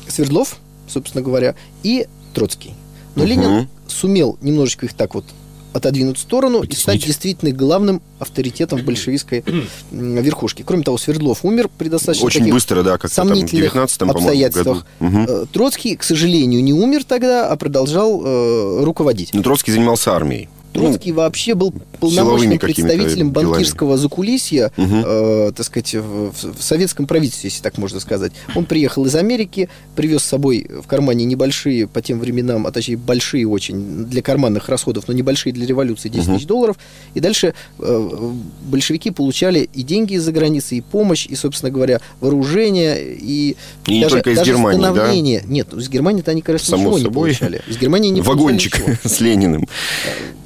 Свердлов, 0.09 0.59
собственно 0.87 1.23
говоря, 1.23 1.55
и 1.83 2.07
Троцкий. 2.35 2.75
Но 3.19 3.25
угу. 3.25 3.33
Ленин 3.33 3.69
сумел 3.89 4.39
немножечко 4.41 4.87
их 4.87 4.95
так 4.95 5.15
вот 5.15 5.25
отодвинуть 5.73 6.17
в 6.17 6.21
сторону 6.21 6.61
Потеснить. 6.61 6.79
и 6.79 6.83
стать 6.83 7.07
действительно 7.07 7.53
главным 7.53 8.01
авторитетом 8.19 8.81
в 8.81 8.85
большевистской 8.85 9.45
верхушке. 9.91 10.65
Кроме 10.65 10.83
того, 10.83 10.99
Свердлов 10.99 11.45
умер 11.45 11.69
при 11.77 11.89
достаточно 11.89 12.27
Очень 12.27 12.41
таких 12.41 12.55
быстро, 12.55 12.83
да, 12.83 12.97
как 12.97 13.13
сомнительных 13.13 13.73
там, 13.99 14.11
обстоятельствах. 14.11 14.87
Угу. 15.01 15.47
Троцкий, 15.53 15.97
к 15.97 16.03
сожалению, 16.03 16.63
не 16.63 16.73
умер 16.73 17.05
тогда, 17.05 17.49
а 17.49 17.57
продолжал 17.57 18.23
э, 18.25 18.85
руководить. 18.85 19.35
Но 19.35 19.43
Троцкий 19.43 19.73
занимался 19.73 20.15
армией. 20.15 20.49
Троцкий 20.79 21.11
ну, 21.11 21.19
вообще 21.19 21.55
был 21.55 21.75
полномочным 22.01 22.59
представителем 22.59 23.31
банкирского 23.31 23.91
делами. 23.91 24.01
закулисья, 24.01 24.73
угу. 24.77 24.95
э, 25.05 25.53
так 25.55 25.67
сказать, 25.67 25.95
в, 25.95 26.33
в 26.33 26.63
советском 26.63 27.07
правительстве, 27.07 27.49
если 27.49 27.63
так 27.63 27.79
можно 27.79 28.01
сказать. 28.01 28.33
Он 28.55 28.65
приехал 28.65 29.05
из 29.07 29.15
Америки, 29.15 29.69
привез 29.97 30.23
с 30.23 30.27
собой 30.27 30.69
в 30.83 30.87
кармане 30.87 31.25
небольшие 31.25 31.87
по 31.87 32.03
тем 32.03 32.21
временам, 32.21 32.67
а 32.67 32.73
точнее 32.73 32.97
большие 32.97 33.47
очень 33.47 34.07
для 34.07 34.23
карманных 34.23 34.69
расходов, 34.69 35.05
но 35.09 35.15
небольшие 35.15 35.53
для 35.53 35.67
революции 35.67 36.09
10 36.09 36.29
угу. 36.29 36.37
тысяч 36.37 36.47
долларов. 36.47 36.79
И 37.15 37.21
дальше 37.21 37.55
э, 37.79 38.33
большевики 38.69 39.11
получали 39.11 39.69
и 39.73 39.83
деньги 39.83 40.15
из-за 40.15 40.33
границы, 40.33 40.77
и 40.77 40.81
помощь, 40.81 41.27
и, 41.27 41.35
собственно 41.35 41.71
говоря, 41.71 42.01
вооружение, 42.21 43.15
и, 43.15 43.57
и 43.87 44.01
даже, 44.01 44.05
не 44.05 44.09
только 44.09 44.31
из 44.31 44.39
даже 44.39 44.53
Германии, 44.53 44.81
становление. 44.81 45.41
Да? 45.41 45.47
Нет, 45.49 45.75
из 45.75 45.89
Германии-то 45.89 46.31
они, 46.31 46.43
конечно, 46.43 46.69
Само 46.69 46.83
ничего 46.83 46.99
собой. 46.99 47.11
не 47.11 47.15
получали. 47.15 47.63
Из 47.67 47.79
Германии 47.79 48.11
не 48.11 48.21
Вагончик 48.29 48.77
с 49.05 49.21
Лениным 49.21 49.67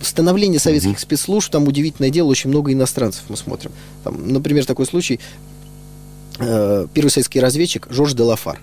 становление 0.05 0.22
советских 0.59 0.93
mm-hmm. 0.93 1.01
спецслужб, 1.01 1.51
там 1.51 1.67
удивительное 1.69 2.11
дело, 2.11 2.29
очень 2.29 2.51
много 2.51 2.73
иностранцев 2.73 3.23
мы 3.29 3.37
смотрим. 3.37 3.73
Там, 4.05 4.33
например, 4.33 4.65
такой 4.65 4.87
случай, 4.87 5.21
э, 6.39 6.87
первый 6.93 7.11
советский 7.11 7.41
разведчик 7.41 7.87
Жорж 7.91 8.15
де 8.15 8.23
Лафар. 8.23 8.61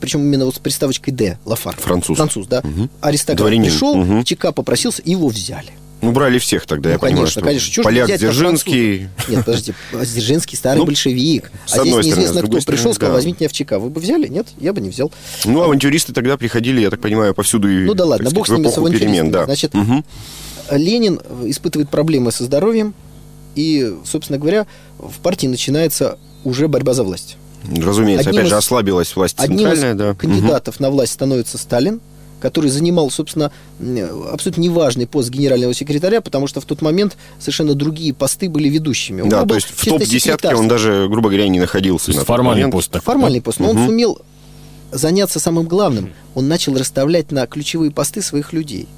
Причем 0.00 0.20
именно 0.20 0.46
вот 0.46 0.56
с 0.56 0.58
приставочкой 0.58 1.14
«Д», 1.14 1.38
Лафар. 1.44 1.76
Француз. 1.76 2.16
Француз, 2.16 2.48
да. 2.48 2.58
Угу. 2.58 2.88
Аристократ 3.00 3.38
Дворянин. 3.38 3.70
пришел, 3.70 3.96
угу. 3.96 4.24
ЧК 4.24 4.50
попросился, 4.50 5.00
его 5.04 5.28
взяли. 5.28 5.70
Ну, 6.02 6.10
брали 6.10 6.40
всех 6.40 6.66
тогда, 6.66 6.88
ну, 6.88 6.94
я 6.94 6.98
конечно, 6.98 7.14
понимаю, 7.14 7.30
что 7.30 7.40
конечно. 7.42 7.70
Чего 7.70 7.84
поляк 7.84 8.08
Дзержинский... 8.08 9.08
Нет, 9.28 9.44
подождите, 9.44 9.74
Дзержинский 9.92 10.58
старый 10.58 10.78
ну, 10.78 10.86
большевик. 10.86 11.52
С 11.64 11.74
а 11.74 11.82
здесь 11.82 11.92
стороны, 11.92 12.06
неизвестно, 12.06 12.40
кто 12.40 12.60
стороны, 12.60 12.64
пришел, 12.66 12.94
сказал, 12.94 13.12
да. 13.12 13.16
возьмите 13.18 13.36
меня 13.38 13.48
в 13.48 13.52
ЧК. 13.52 13.78
Вы 13.78 13.88
бы 13.88 14.00
взяли? 14.00 14.26
Нет, 14.26 14.48
я 14.58 14.72
бы 14.72 14.80
не 14.80 14.88
взял. 14.88 15.12
Ну, 15.44 15.62
авантюристы 15.62 16.12
тогда 16.12 16.36
приходили, 16.36 16.80
я 16.80 16.90
так 16.90 17.00
понимаю, 17.00 17.34
повсюду 17.34 17.68
Ну 17.68 17.94
да 17.94 18.04
ладно, 18.04 18.30
сказать, 18.30 18.36
бог 18.36 18.46
с 18.48 18.76
ними, 18.76 18.96
с 18.96 18.98
перемен, 18.98 19.30
да. 19.30 19.44
Значит, 19.44 19.76
угу. 19.76 20.04
Ленин 20.70 21.20
испытывает 21.44 21.90
проблемы 21.90 22.32
со 22.32 22.44
здоровьем, 22.44 22.94
и, 23.54 23.94
собственно 24.04 24.38
говоря, 24.38 24.66
в 24.98 25.18
партии 25.20 25.46
начинается 25.46 26.18
уже 26.44 26.68
борьба 26.68 26.94
за 26.94 27.04
власть. 27.04 27.36
Разумеется, 27.64 28.30
одним 28.30 28.40
опять 28.40 28.46
из, 28.46 28.50
же, 28.50 28.56
ослабилась 28.56 29.14
власть 29.14 29.38
центральная. 29.38 29.92
Одним 29.92 29.92
из 29.92 29.98
да. 29.98 30.14
кандидатов 30.14 30.76
угу. 30.76 30.82
на 30.82 30.90
власть 30.90 31.12
становится 31.12 31.58
Сталин, 31.58 32.00
который 32.40 32.70
занимал, 32.70 33.08
собственно, 33.10 33.52
абсолютно 34.32 34.60
неважный 34.60 35.06
пост 35.06 35.30
генерального 35.30 35.72
секретаря, 35.74 36.20
потому 36.20 36.48
что 36.48 36.60
в 36.60 36.64
тот 36.64 36.82
момент 36.82 37.16
совершенно 37.38 37.74
другие 37.74 38.12
посты 38.12 38.48
были 38.48 38.68
ведущими. 38.68 39.20
Он 39.22 39.28
да, 39.28 39.44
то 39.46 39.54
есть 39.54 39.68
в 39.68 39.84
топ-десятке 39.84 40.54
он 40.54 40.66
даже, 40.66 41.06
грубо 41.08 41.28
говоря, 41.28 41.46
не 41.48 41.60
находился. 41.60 42.06
То 42.06 42.12
есть 42.12 42.26
формальный 42.26 42.70
пост. 42.70 42.90
Такой, 42.90 43.04
формальный 43.04 43.38
да? 43.38 43.44
пост, 43.44 43.60
но 43.60 43.70
угу. 43.70 43.78
он 43.78 43.86
сумел 43.86 44.18
заняться 44.90 45.38
самым 45.38 45.66
главным. 45.66 46.12
Он 46.34 46.48
начал 46.48 46.76
расставлять 46.76 47.30
на 47.30 47.46
ключевые 47.46 47.92
посты 47.92 48.22
своих 48.22 48.52
людей 48.52 48.88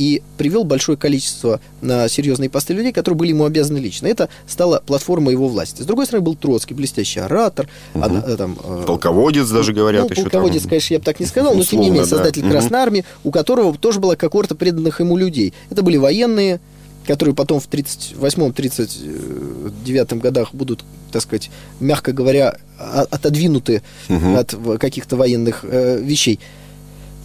и 0.00 0.22
привел 0.38 0.64
большое 0.64 0.96
количество 0.96 1.60
на 1.82 2.08
серьезные 2.08 2.48
посты 2.48 2.72
людей, 2.72 2.90
которые 2.90 3.18
были 3.18 3.28
ему 3.28 3.44
обязаны 3.44 3.76
лично. 3.76 4.06
Это 4.06 4.30
стало 4.46 4.82
платформой 4.86 5.34
его 5.34 5.46
власти. 5.46 5.82
С 5.82 5.84
другой 5.84 6.06
стороны, 6.06 6.24
был 6.24 6.36
Троцкий, 6.36 6.72
блестящий 6.72 7.20
оратор. 7.20 7.68
Угу. 7.94 8.02
А, 8.02 8.36
там, 8.38 8.54
полководец 8.86 9.50
даже 9.50 9.74
говорят. 9.74 10.08
Ну, 10.08 10.22
полководец, 10.22 10.62
там... 10.62 10.70
конечно, 10.70 10.94
я 10.94 11.00
бы 11.00 11.04
так 11.04 11.20
не 11.20 11.26
сказал, 11.26 11.54
но 11.54 11.62
тем 11.64 11.82
не 11.82 11.90
менее 11.90 12.06
создатель 12.06 12.40
да. 12.40 12.48
Красной 12.48 12.78
угу. 12.78 12.82
Армии, 12.82 13.04
у 13.24 13.30
которого 13.30 13.76
тоже 13.76 14.00
была 14.00 14.16
когорта 14.16 14.54
преданных 14.54 15.00
ему 15.00 15.18
людей. 15.18 15.52
Это 15.68 15.82
были 15.82 15.98
военные, 15.98 16.60
которые 17.06 17.34
потом 17.34 17.60
в 17.60 17.68
38-39 17.68 20.18
годах 20.18 20.54
будут, 20.54 20.82
так 21.12 21.20
сказать, 21.20 21.50
мягко 21.78 22.12
говоря, 22.12 22.56
отодвинуты 22.78 23.82
угу. 24.08 24.34
от 24.34 24.54
каких-то 24.78 25.16
военных 25.16 25.62
э, 25.64 26.00
вещей. 26.00 26.40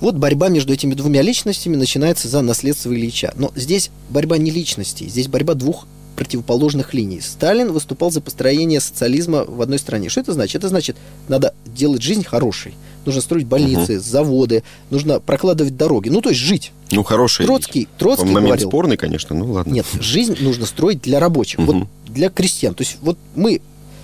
Вот 0.02 0.16
борьба 0.16 0.50
между 0.50 0.74
этими 0.74 0.94
двумя 0.94 1.22
личностями 1.22 1.76
начинается 1.76 2.28
за 2.28 2.42
наследство 2.42 2.94
Ильича. 2.94 3.34
Но 3.38 3.52
здесь 3.56 3.92
борьба 4.10 4.38
не 4.38 4.52
личностей, 4.52 5.08
здесь 5.08 5.28
борьба 5.28 5.54
двух 5.54 5.88
противоположных 6.16 6.94
линий. 6.94 7.22
Сталин 7.22 7.72
выступал 7.72 8.10
за 8.10 8.22
построение 8.22 8.80
социализма 8.80 9.46
в 9.46 9.62
одной 9.62 9.80
стране. 9.80 10.10
Что 10.10 10.22
это 10.22 10.34
значит? 10.34 10.56
Это 10.56 10.70
значит, 10.70 10.96
надо 11.28 11.54
делать 11.66 12.02
жизнь 12.02 12.24
хорошей. 12.24 12.74
Нужно 13.06 13.22
строить 13.22 13.46
больницы, 13.46 13.98
угу. 13.98 14.04
заводы, 14.04 14.64
нужно 14.90 15.20
прокладывать 15.20 15.78
дороги. 15.78 16.10
Ну, 16.10 16.22
то 16.22 16.30
есть 16.30 16.42
жить. 16.42 16.72
Ну, 16.92 17.04
хороший. 17.04 17.46
Троцкий, 17.46 17.88
Троцкий 17.98 18.26
момент 18.26 18.48
говорил, 18.48 18.70
спорный, 18.70 18.98
конечно, 18.98 19.36
ну 19.36 19.52
ладно. 19.52 19.72
Нет, 19.72 19.86
жизнь 20.00 20.38
нужно 20.40 20.66
строить 20.66 21.02
для 21.02 21.20
рабочих, 21.20 21.60
угу. 21.60 21.72
вот 21.72 21.88
для 22.08 22.30
крестьян. 22.30 22.74
То 22.74 22.82
есть 22.82 22.98
вот 23.02 23.18
мы 23.36 23.62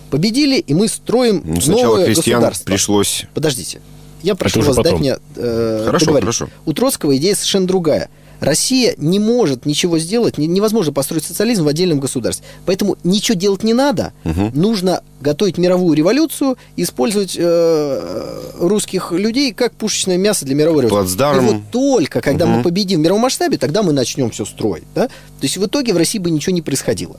победили, 0.10 0.60
и 0.60 0.74
мы 0.74 0.88
строим 0.88 1.42
ну, 1.46 1.60
новое 1.72 2.06
крестьян 2.06 2.42
государство. 2.42 2.66
пришлось... 2.66 3.26
Подождите. 3.34 3.82
Я 4.24 4.36
прошу 4.36 4.62
вас 4.62 4.76
потом. 4.76 4.84
дать 4.94 5.00
мне 5.00 5.18
э, 5.36 5.84
Хорошо, 5.86 6.06
договорить. 6.06 6.24
хорошо. 6.26 6.50
У 6.66 6.74
Троцкого 6.74 7.16
идея 7.18 7.36
совершенно 7.36 7.68
другая. 7.68 8.10
Россия 8.40 8.96
не 8.98 9.20
может 9.20 9.68
ничего 9.68 10.00
сделать, 10.00 10.40
не- 10.40 10.48
невозможно 10.48 10.92
построить 10.92 11.24
социализм 11.24 11.64
в 11.64 11.68
отдельном 11.68 12.00
государстве. 12.00 12.44
Поэтому 12.66 12.98
ничего 13.04 13.38
делать 13.38 13.62
не 13.64 13.76
надо. 13.76 14.14
Мгм. 14.24 14.52
Нужно 14.56 15.02
готовить 15.22 15.60
мировую 15.60 15.96
революцию, 15.96 16.58
использовать 16.76 17.36
э, 17.38 18.40
русских 18.60 19.12
людей 19.12 19.54
как 19.54 19.74
пушечное 19.74 20.18
мясо 20.18 20.44
для 20.46 20.56
мировой 20.56 20.86
революции. 20.86 21.18
Плацдарм. 21.18 21.46
И 21.46 21.52
вот 21.54 21.62
только 21.72 22.20
когда 22.22 22.48
Мгм. 22.48 22.58
мы 22.58 22.64
победим 22.64 23.02
в 23.02 23.04
мировом 23.04 23.22
масштабе, 23.22 23.60
тогда 23.60 23.84
мы 23.84 23.94
начнем 23.94 24.32
все 24.32 24.44
строить. 24.46 24.86
Да? 24.96 25.08
То 25.08 25.12
есть 25.44 25.58
в 25.58 25.66
итоге 25.68 25.94
в 25.94 25.98
России 25.98 26.18
бы 26.18 26.32
ничего 26.32 26.56
не 26.56 26.64
происходило. 26.64 27.18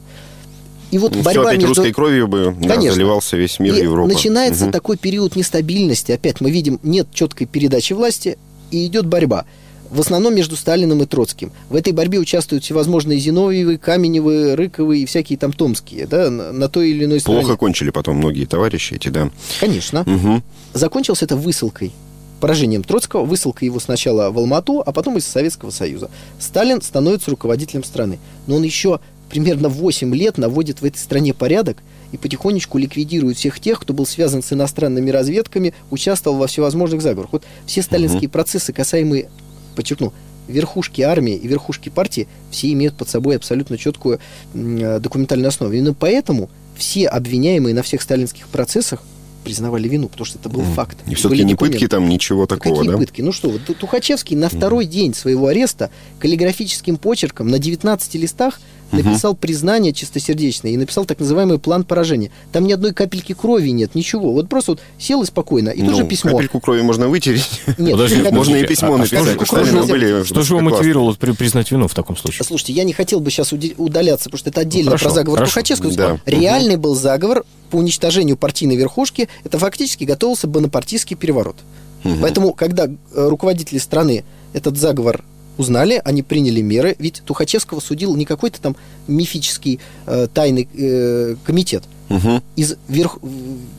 И 0.92 0.98
вот 0.98 1.16
Ну, 1.16 1.22
борьба 1.22 1.40
все 1.42 1.48
опять 1.48 1.62
между... 1.62 1.68
русской 1.82 1.92
кровью 1.92 2.28
бы 2.28 2.54
да, 2.60 2.68
Конечно. 2.74 2.92
заливался 2.94 3.36
весь 3.36 3.58
мир 3.58 3.74
И 3.74 3.82
Европы. 3.82 4.12
начинается 4.12 4.64
Мгм. 4.64 4.72
такой 4.72 4.96
период 4.98 5.34
нестабильности. 5.34 6.12
Опять 6.12 6.40
мы 6.40 6.50
видим, 6.50 6.78
нет 6.84 7.08
четкой 7.12 7.46
передачи 7.46 7.94
власти, 7.94 8.38
и 8.70 8.86
идет 8.86 9.06
борьба. 9.06 9.44
В 9.90 10.00
основном 10.00 10.34
между 10.34 10.54
Сталиным 10.56 11.02
и 11.02 11.06
Троцким. 11.06 11.50
В 11.68 11.74
этой 11.76 11.92
борьбе 11.92 12.18
участвуют 12.18 12.64
всевозможные 12.64 13.18
Зиновьевы, 13.18 13.76
Каменевы, 13.78 14.54
Рыковы 14.56 15.00
и 15.00 15.06
всякие 15.06 15.38
там 15.38 15.52
Томские, 15.52 16.06
да, 16.06 16.30
на, 16.30 16.68
той 16.68 16.90
или 16.90 17.04
иной 17.04 17.20
стороне. 17.20 17.42
Плохо 17.42 17.56
кончили 17.58 17.90
потом 17.90 18.16
многие 18.16 18.44
товарищи 18.46 18.94
эти, 18.94 19.08
да. 19.08 19.30
Конечно. 19.60 20.02
Мгм. 20.06 20.42
Закончилось 20.72 21.22
это 21.22 21.36
высылкой. 21.36 21.92
Поражением 22.40 22.82
Троцкого, 22.82 23.24
высылкой 23.24 23.66
его 23.66 23.78
сначала 23.80 24.30
в 24.30 24.38
Алмату, 24.38 24.82
а 24.84 24.90
потом 24.92 25.16
из 25.16 25.24
Советского 25.26 25.70
Союза. 25.70 26.10
Сталин 26.40 26.82
становится 26.82 27.30
руководителем 27.30 27.84
страны. 27.84 28.18
Но 28.46 28.56
он 28.56 28.62
еще 28.64 28.98
примерно 29.32 29.70
8 29.70 30.14
лет 30.14 30.36
наводит 30.36 30.82
в 30.82 30.84
этой 30.84 30.98
стране 30.98 31.32
порядок 31.32 31.78
и 32.12 32.18
потихонечку 32.18 32.76
ликвидирует 32.76 33.38
всех 33.38 33.60
тех, 33.60 33.80
кто 33.80 33.94
был 33.94 34.04
связан 34.04 34.42
с 34.42 34.52
иностранными 34.52 35.08
разведками, 35.08 35.72
участвовал 35.90 36.36
во 36.36 36.46
всевозможных 36.46 37.00
заговорах. 37.00 37.32
Вот 37.32 37.44
все 37.64 37.80
сталинские 37.80 38.28
процессы, 38.28 38.74
касаемые 38.74 39.30
подчеркну, 39.74 40.12
верхушки 40.48 41.00
армии 41.00 41.34
и 41.34 41.48
верхушки 41.48 41.88
партии 41.88 42.28
все 42.50 42.70
имеют 42.72 42.94
под 42.94 43.08
собой 43.08 43.36
абсолютно 43.36 43.78
четкую 43.78 44.20
э, 44.52 44.98
документальную 45.00 45.48
основу. 45.48 45.72
Именно 45.72 45.94
поэтому 45.94 46.50
все 46.76 47.06
обвиняемые 47.06 47.74
на 47.74 47.82
всех 47.82 48.02
сталинских 48.02 48.48
процессах 48.48 49.02
признавали 49.44 49.88
вину, 49.88 50.08
потому 50.08 50.26
что 50.26 50.38
это 50.38 50.50
был 50.50 50.60
mm. 50.60 50.74
факт. 50.74 50.98
И 51.06 51.14
все-таки 51.14 51.44
не 51.44 51.54
пытки 51.54 51.88
там, 51.88 52.06
ничего 52.06 52.46
такого, 52.46 52.76
Какие 52.76 52.90
да? 52.90 52.98
пытки? 52.98 53.22
Ну 53.22 53.32
что, 53.32 53.48
вот 53.48 53.62
Тухачевский 53.64 54.36
на 54.36 54.50
второй 54.50 54.84
mm. 54.84 54.88
день 54.88 55.14
своего 55.14 55.46
ареста 55.46 55.90
каллиграфическим 56.18 56.98
почерком 56.98 57.48
на 57.48 57.58
19 57.58 58.14
листах 58.16 58.60
написал 58.92 59.34
признание 59.34 59.92
чистосердечное 59.92 60.72
и 60.72 60.76
написал 60.76 61.04
так 61.04 61.18
называемый 61.18 61.58
план 61.58 61.84
поражения. 61.84 62.30
Там 62.52 62.66
ни 62.66 62.72
одной 62.72 62.92
капельки 62.92 63.32
крови 63.32 63.70
нет, 63.70 63.94
ничего. 63.94 64.32
Вот 64.32 64.48
просто 64.48 64.72
вот 64.72 64.80
сел 64.98 65.22
и 65.22 65.26
спокойно, 65.26 65.70
и 65.70 65.82
ну, 65.82 65.92
тоже 65.92 66.04
письмо. 66.04 66.32
Капельку 66.32 66.60
крови 66.60 66.82
можно 66.82 67.08
вытереть. 67.08 67.48
Нет, 67.78 67.92
Подожди, 67.92 68.22
можно 68.30 68.56
и 68.56 68.66
письмо 68.66 68.94
а, 68.94 68.98
написать. 68.98 69.36
А 69.40 69.44
что, 69.44 69.64
что, 69.64 69.86
были, 69.86 70.24
что 70.24 70.42
же 70.42 70.54
его 70.54 70.60
мотивировало 70.60 71.14
признать 71.14 71.70
вину 71.70 71.88
в 71.88 71.94
таком 71.94 72.16
случае? 72.16 72.44
Слушайте, 72.44 72.72
я 72.74 72.84
не 72.84 72.92
хотел 72.92 73.20
бы 73.20 73.30
сейчас 73.30 73.52
удаляться, 73.52 74.24
потому 74.24 74.38
что 74.38 74.50
это 74.50 74.60
отдельно 74.60 74.90
хорошо, 74.90 75.06
про 75.06 75.14
заговор 75.14 75.38
хорошо. 75.38 75.52
Тухачевского. 75.54 75.92
Да. 75.94 76.20
Реальный 76.26 76.74
угу. 76.74 76.82
был 76.82 76.94
заговор 76.94 77.44
по 77.70 77.76
уничтожению 77.76 78.36
партийной 78.36 78.76
верхушки. 78.76 79.28
Это 79.44 79.58
фактически 79.58 80.04
готовился 80.04 80.46
бонапартийский 80.46 81.16
переворот. 81.16 81.56
Угу. 82.04 82.14
Поэтому, 82.20 82.52
когда 82.52 82.86
э, 82.86 82.90
руководители 83.14 83.78
страны 83.78 84.24
этот 84.52 84.76
заговор 84.76 85.24
узнали, 85.58 86.00
они 86.04 86.22
приняли 86.22 86.60
меры, 86.60 86.96
ведь 86.98 87.22
Тухачевского 87.24 87.80
судил 87.80 88.14
не 88.16 88.24
какой-то 88.24 88.60
там 88.60 88.76
мифический 89.06 89.80
э, 90.06 90.28
тайный 90.32 90.68
э, 90.74 91.36
комитет. 91.44 91.84
Угу. 92.10 92.42
Из 92.56 92.76
верх, 92.88 93.18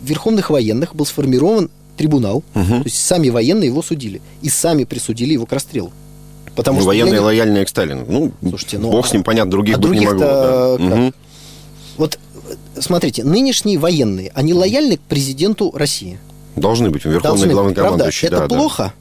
верховных 0.03 0.49
военных 0.49 0.95
был 0.95 1.05
сформирован 1.05 1.69
трибунал, 1.97 2.37
угу. 2.55 2.65
то 2.65 2.83
есть 2.85 3.05
сами 3.05 3.29
военные 3.29 3.67
его 3.67 3.81
судили, 3.81 4.21
и 4.41 4.49
сами 4.49 4.83
присудили 4.83 5.33
его 5.33 5.45
к 5.45 5.51
расстрелу. 5.51 5.91
Потому 6.55 6.77
ну, 6.77 6.81
что 6.81 6.87
военные 6.87 7.13
них... 7.13 7.21
лояльные 7.21 7.65
к 7.65 7.69
Сталину. 7.69 8.05
Ну, 8.07 8.31
Слушайте, 8.47 8.77
ну, 8.77 8.91
бог 8.91 9.07
с 9.07 9.13
ним, 9.13 9.23
понятно, 9.23 9.51
других 9.51 9.75
а 9.75 9.79
быть 9.79 9.99
не 9.99 10.05
могло. 10.05 10.19
Да. 10.19 10.73
Угу. 10.73 11.13
Вот, 11.97 12.19
смотрите, 12.79 13.23
нынешние 13.23 13.77
военные, 13.77 14.31
они 14.33 14.53
лояльны 14.53 14.97
к 14.97 15.01
президенту 15.01 15.71
России? 15.75 16.19
Должны 16.55 16.91
быть, 16.91 17.05
верховный 17.05 17.49
главнокомандующий. 17.49 18.29
Правда, 18.29 18.45
это 18.45 18.55
да, 18.55 18.59
плохо? 18.59 18.93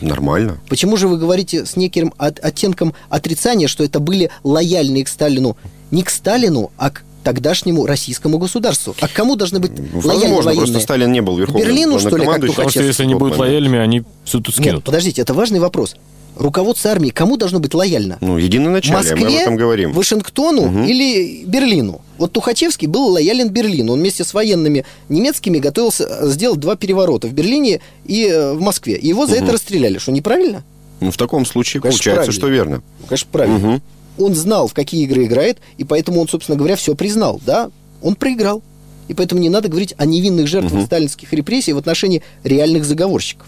Нормально. 0.00 0.58
Почему 0.68 0.96
же 0.96 1.08
вы 1.08 1.18
говорите 1.18 1.66
с 1.66 1.76
неким 1.76 2.12
оттенком 2.18 2.94
отрицания, 3.08 3.68
что 3.68 3.84
это 3.84 4.00
были 4.00 4.30
лояльные 4.44 5.04
к 5.04 5.08
Сталину? 5.08 5.56
Не 5.90 6.02
к 6.02 6.10
Сталину, 6.10 6.70
а 6.76 6.90
к 6.90 7.02
тогдашнему 7.22 7.86
российскому 7.86 8.38
государству. 8.38 8.94
А 9.00 9.08
к 9.08 9.12
кому 9.12 9.36
должны 9.36 9.60
быть 9.60 9.72
Возможно, 9.72 10.08
лояльны 10.08 10.36
военные? 10.36 10.56
просто 10.56 10.80
Сталин 10.80 11.12
не 11.12 11.20
был 11.20 11.36
верховным 11.36 11.66
Берлину, 11.66 11.98
что 11.98 12.16
ли, 12.16 12.26
как 12.26 12.40
Потому 12.40 12.70
что 12.70 12.82
если 12.82 13.02
они 13.02 13.14
будут 13.14 13.36
лояльными, 13.36 13.78
они 13.78 14.02
все 14.24 14.40
тут 14.40 14.54
скинут. 14.54 14.76
Нет, 14.76 14.84
подождите, 14.84 15.22
это 15.22 15.34
важный 15.34 15.60
вопрос 15.60 15.96
руководство 16.36 16.90
армии 16.90 17.10
кому 17.10 17.36
должно 17.36 17.60
быть 17.60 17.74
лояльно? 17.74 18.18
Ну, 18.20 18.38
единоначалие, 18.38 18.98
Москве, 18.98 19.16
мы 19.16 19.26
об 19.26 19.42
этом 19.42 19.56
говорим. 19.56 19.92
Вашингтону 19.92 20.62
угу. 20.62 20.84
или 20.84 21.44
Берлину? 21.44 22.00
Вот 22.20 22.32
Тухачевский 22.32 22.86
был 22.86 23.08
лоялен 23.08 23.48
Берлину. 23.48 23.94
Он 23.94 24.00
вместе 24.00 24.24
с 24.24 24.34
военными 24.34 24.84
немецкими 25.08 25.58
готовился 25.58 26.04
э, 26.04 26.28
сделать 26.28 26.60
два 26.60 26.76
переворота 26.76 27.28
в 27.28 27.32
Берлине 27.32 27.80
и 28.04 28.26
э, 28.26 28.52
в 28.52 28.60
Москве. 28.60 28.96
И 28.96 29.08
его 29.08 29.26
за 29.26 29.36
угу. 29.36 29.44
это 29.44 29.52
расстреляли. 29.54 29.96
Что, 29.96 30.12
неправильно? 30.12 30.62
Ну, 31.00 31.10
в 31.10 31.16
таком 31.16 31.46
случае 31.46 31.80
конечно, 31.80 31.96
получается, 31.96 32.24
правильно. 32.24 32.38
что 32.38 32.48
верно. 32.48 32.82
Конечно, 33.08 33.28
правильно. 33.32 33.56
Угу. 33.56 34.26
Он 34.26 34.34
знал, 34.34 34.68
в 34.68 34.74
какие 34.74 35.04
игры 35.04 35.24
играет, 35.24 35.60
и 35.78 35.84
поэтому 35.84 36.20
он, 36.20 36.28
собственно 36.28 36.58
говоря, 36.58 36.76
все 36.76 36.94
признал. 36.94 37.40
Да, 37.46 37.70
он 38.02 38.16
проиграл. 38.16 38.62
И 39.08 39.14
поэтому 39.14 39.40
не 39.40 39.48
надо 39.48 39.68
говорить 39.68 39.94
о 39.96 40.04
невинных 40.04 40.46
жертвах 40.46 40.74
угу. 40.74 40.84
сталинских 40.84 41.32
репрессий 41.32 41.72
в 41.72 41.78
отношении 41.78 42.22
реальных 42.44 42.84
заговорщиков. 42.84 43.46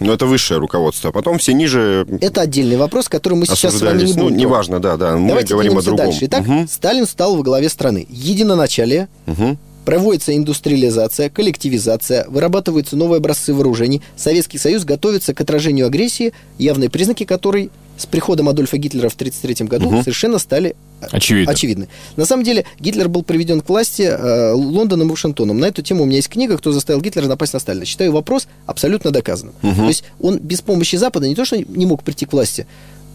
Но 0.00 0.12
это 0.12 0.26
высшее 0.26 0.58
руководство. 0.58 1.10
А 1.10 1.12
потом 1.12 1.38
все 1.38 1.52
ниже... 1.52 2.06
Это 2.20 2.40
отдельный 2.42 2.76
вопрос, 2.76 3.08
который 3.08 3.34
мы 3.34 3.46
сейчас 3.46 3.76
с 3.76 3.82
вами 3.82 4.02
не 4.02 4.14
ну, 4.14 4.24
будем... 4.24 4.36
Ну, 4.36 4.42
неважно, 4.42 4.80
да, 4.80 4.96
да. 4.96 5.16
Мы 5.16 5.28
Давайте 5.28 5.54
говорим 5.54 5.78
о 5.78 5.82
другом. 5.82 6.06
Дальше. 6.06 6.24
Итак, 6.26 6.40
угу. 6.40 6.66
Сталин 6.68 7.06
стал 7.06 7.36
во 7.36 7.42
главе 7.42 7.68
страны. 7.68 8.06
Единоначалие, 8.08 9.08
угу. 9.26 9.56
Проводится 9.84 10.36
индустриализация, 10.36 11.30
коллективизация, 11.30 12.26
вырабатываются 12.28 12.96
новые 12.96 13.18
образцы 13.18 13.54
вооружений, 13.54 14.02
Советский 14.16 14.58
Союз 14.58 14.84
готовится 14.84 15.34
к 15.34 15.40
отражению 15.40 15.86
агрессии, 15.86 16.32
явные 16.58 16.90
признаки 16.90 17.24
которой 17.24 17.70
с 18.00 18.06
приходом 18.06 18.48
Адольфа 18.48 18.78
Гитлера 18.78 19.08
в 19.08 19.14
1933 19.14 19.66
году 19.66 19.88
угу. 19.88 20.00
совершенно 20.00 20.38
стали 20.38 20.74
э, 21.00 21.06
Очевидно. 21.10 21.52
очевидны. 21.52 21.88
На 22.16 22.24
самом 22.24 22.44
деле 22.44 22.64
Гитлер 22.78 23.08
был 23.08 23.22
приведен 23.22 23.60
к 23.60 23.68
власти 23.68 24.02
э, 24.02 24.52
Лондоном 24.52 25.08
и 25.08 25.10
Вашингтоном. 25.10 25.58
На 25.58 25.66
эту 25.66 25.82
тему 25.82 26.04
у 26.04 26.06
меня 26.06 26.16
есть 26.16 26.30
книга 26.30 26.56
«Кто 26.56 26.72
заставил 26.72 27.02
Гитлера 27.02 27.26
напасть 27.26 27.52
на 27.52 27.58
Сталина». 27.58 27.84
Считаю 27.84 28.12
вопрос 28.12 28.48
абсолютно 28.66 29.10
доказанным. 29.10 29.54
Угу. 29.62 29.74
То 29.74 29.88
есть 29.88 30.04
он 30.18 30.38
без 30.38 30.62
помощи 30.62 30.96
Запада 30.96 31.28
не 31.28 31.34
то, 31.34 31.44
что 31.44 31.58
не 31.58 31.84
мог 31.84 32.02
прийти 32.02 32.24
к 32.24 32.32
власти, 32.32 32.66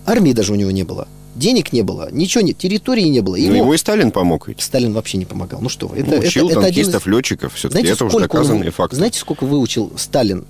армии 0.06 0.34
даже 0.34 0.54
у 0.54 0.56
него 0.56 0.70
не 0.70 0.84
было. 0.84 1.08
Денег 1.36 1.74
не 1.74 1.82
было, 1.82 2.10
ничего 2.12 2.42
нет, 2.42 2.58
территории 2.58 3.04
не 3.04 3.20
было. 3.20 3.36
Ему... 3.36 3.52
Но 3.52 3.58
ему 3.58 3.74
и 3.74 3.78
Сталин 3.78 4.12
помог 4.12 4.48
ведь. 4.48 4.62
Сталин 4.62 4.94
вообще 4.94 5.18
не 5.18 5.26
помогал. 5.26 5.60
Ну 5.62 5.68
что 5.68 5.92
Это, 5.94 6.10
ну, 6.10 6.18
учил 6.20 6.50
это, 6.50 6.62
танкистов, 6.62 7.02
это 7.02 7.10
из... 7.10 7.16
летчиков, 7.16 7.54
все-таки 7.54 7.82
знаете, 7.82 7.94
это 7.94 8.06
уже 8.06 8.20
доказанные 8.20 8.68
он... 8.68 8.72
факты. 8.72 8.96
Знаете, 8.96 9.20
сколько 9.20 9.46
выучил 9.46 9.92
Сталин 9.98 10.46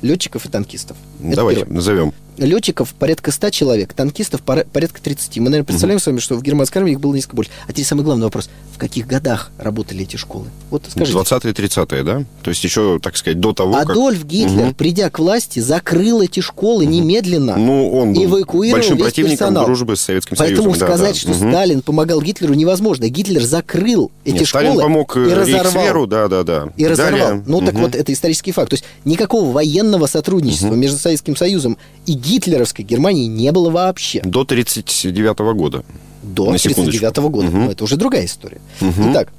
летчиков 0.00 0.46
и 0.46 0.48
танкистов. 0.48 0.96
Ну, 1.18 1.34
давайте 1.34 1.62
первое. 1.62 1.74
назовем. 1.74 2.14
Летчиков 2.38 2.94
порядка 2.94 3.32
100 3.32 3.50
человек, 3.50 3.92
танкистов 3.92 4.42
порядка 4.42 5.02
30. 5.02 5.38
Мы, 5.38 5.44
наверное, 5.44 5.64
представляем 5.64 5.96
угу. 5.96 6.02
с 6.02 6.06
вами, 6.06 6.18
что 6.18 6.36
в 6.36 6.42
германской 6.42 6.80
армии 6.80 6.92
их 6.92 7.00
было 7.00 7.14
несколько 7.14 7.36
больше. 7.36 7.50
А 7.66 7.72
теперь 7.72 7.84
самый 7.84 8.02
главный 8.02 8.24
вопрос. 8.24 8.48
В 8.74 8.78
каких 8.78 9.06
годах 9.06 9.50
работали 9.58 10.04
эти 10.04 10.16
школы? 10.16 10.46
Вот 10.70 10.84
скажите. 10.88 11.18
20-е, 11.18 11.52
30-е, 11.52 12.02
да? 12.04 12.24
То 12.42 12.50
есть 12.50 12.62
еще, 12.62 13.00
так 13.02 13.16
сказать, 13.16 13.40
до 13.40 13.52
того, 13.52 13.76
Адольф 13.76 14.20
как... 14.20 14.28
Гитлер, 14.28 14.66
угу. 14.66 14.74
придя 14.74 15.10
к 15.10 15.18
власти, 15.18 15.58
закрыл 15.58 16.22
эти 16.22 16.40
школы 16.40 16.84
угу. 16.84 16.92
немедленно. 16.92 17.56
Ну, 17.56 17.90
он 17.92 18.12
был 18.12 18.24
эвакуировал 18.24 18.78
большим 18.78 18.96
весь 18.96 19.04
противником 19.04 19.38
персонал. 19.38 19.64
дружбы 19.64 19.96
с 19.96 20.02
Советским 20.02 20.36
Поэтому 20.36 20.74
Союзом. 20.74 20.80
Поэтому 20.80 20.96
сказать, 20.96 21.22
да, 21.24 21.28
да. 21.28 21.34
что 21.34 21.44
угу. 21.44 21.52
Сталин 21.52 21.82
помогал 21.82 22.22
Гитлеру, 22.22 22.54
невозможно. 22.54 23.08
Гитлер 23.08 23.42
закрыл 23.42 24.12
эти 24.24 24.34
Нет, 24.34 24.46
школы 24.46 24.64
Сталин 24.64 24.80
помог 24.80 25.16
и 25.16 25.20
разорвал. 25.20 26.06
да, 26.06 26.28
да, 26.28 26.42
да. 26.44 26.68
И 26.76 26.86
разорвал. 26.86 27.28
Далее. 27.28 27.44
Ну, 27.46 27.58
угу. 27.58 27.66
так 27.66 27.74
вот, 27.74 27.94
это 27.94 28.12
исторический 28.12 28.52
факт. 28.52 28.70
То 28.70 28.74
есть 28.74 28.84
никакого 29.04 29.50
военного 29.50 30.06
сотрудничества 30.06 30.68
угу. 30.68 30.76
между 30.76 30.98
Советским 30.98 31.36
Союзом 31.36 31.78
и 32.06 32.12
гитлеровской 32.28 32.84
Германией 32.84 33.26
не 33.26 33.50
было 33.52 33.70
вообще. 33.70 34.20
До 34.22 34.40
1939 34.40 35.38
года. 35.56 35.84
До 36.22 36.44
1939 36.44 37.16
года. 37.30 37.48
Угу. 37.48 37.56
Но 37.56 37.70
это 37.70 37.84
уже 37.84 37.96
другая 37.96 38.26
история. 38.26 38.60
Угу. 38.80 39.10
Итак, 39.10 39.32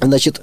значит, 0.00 0.40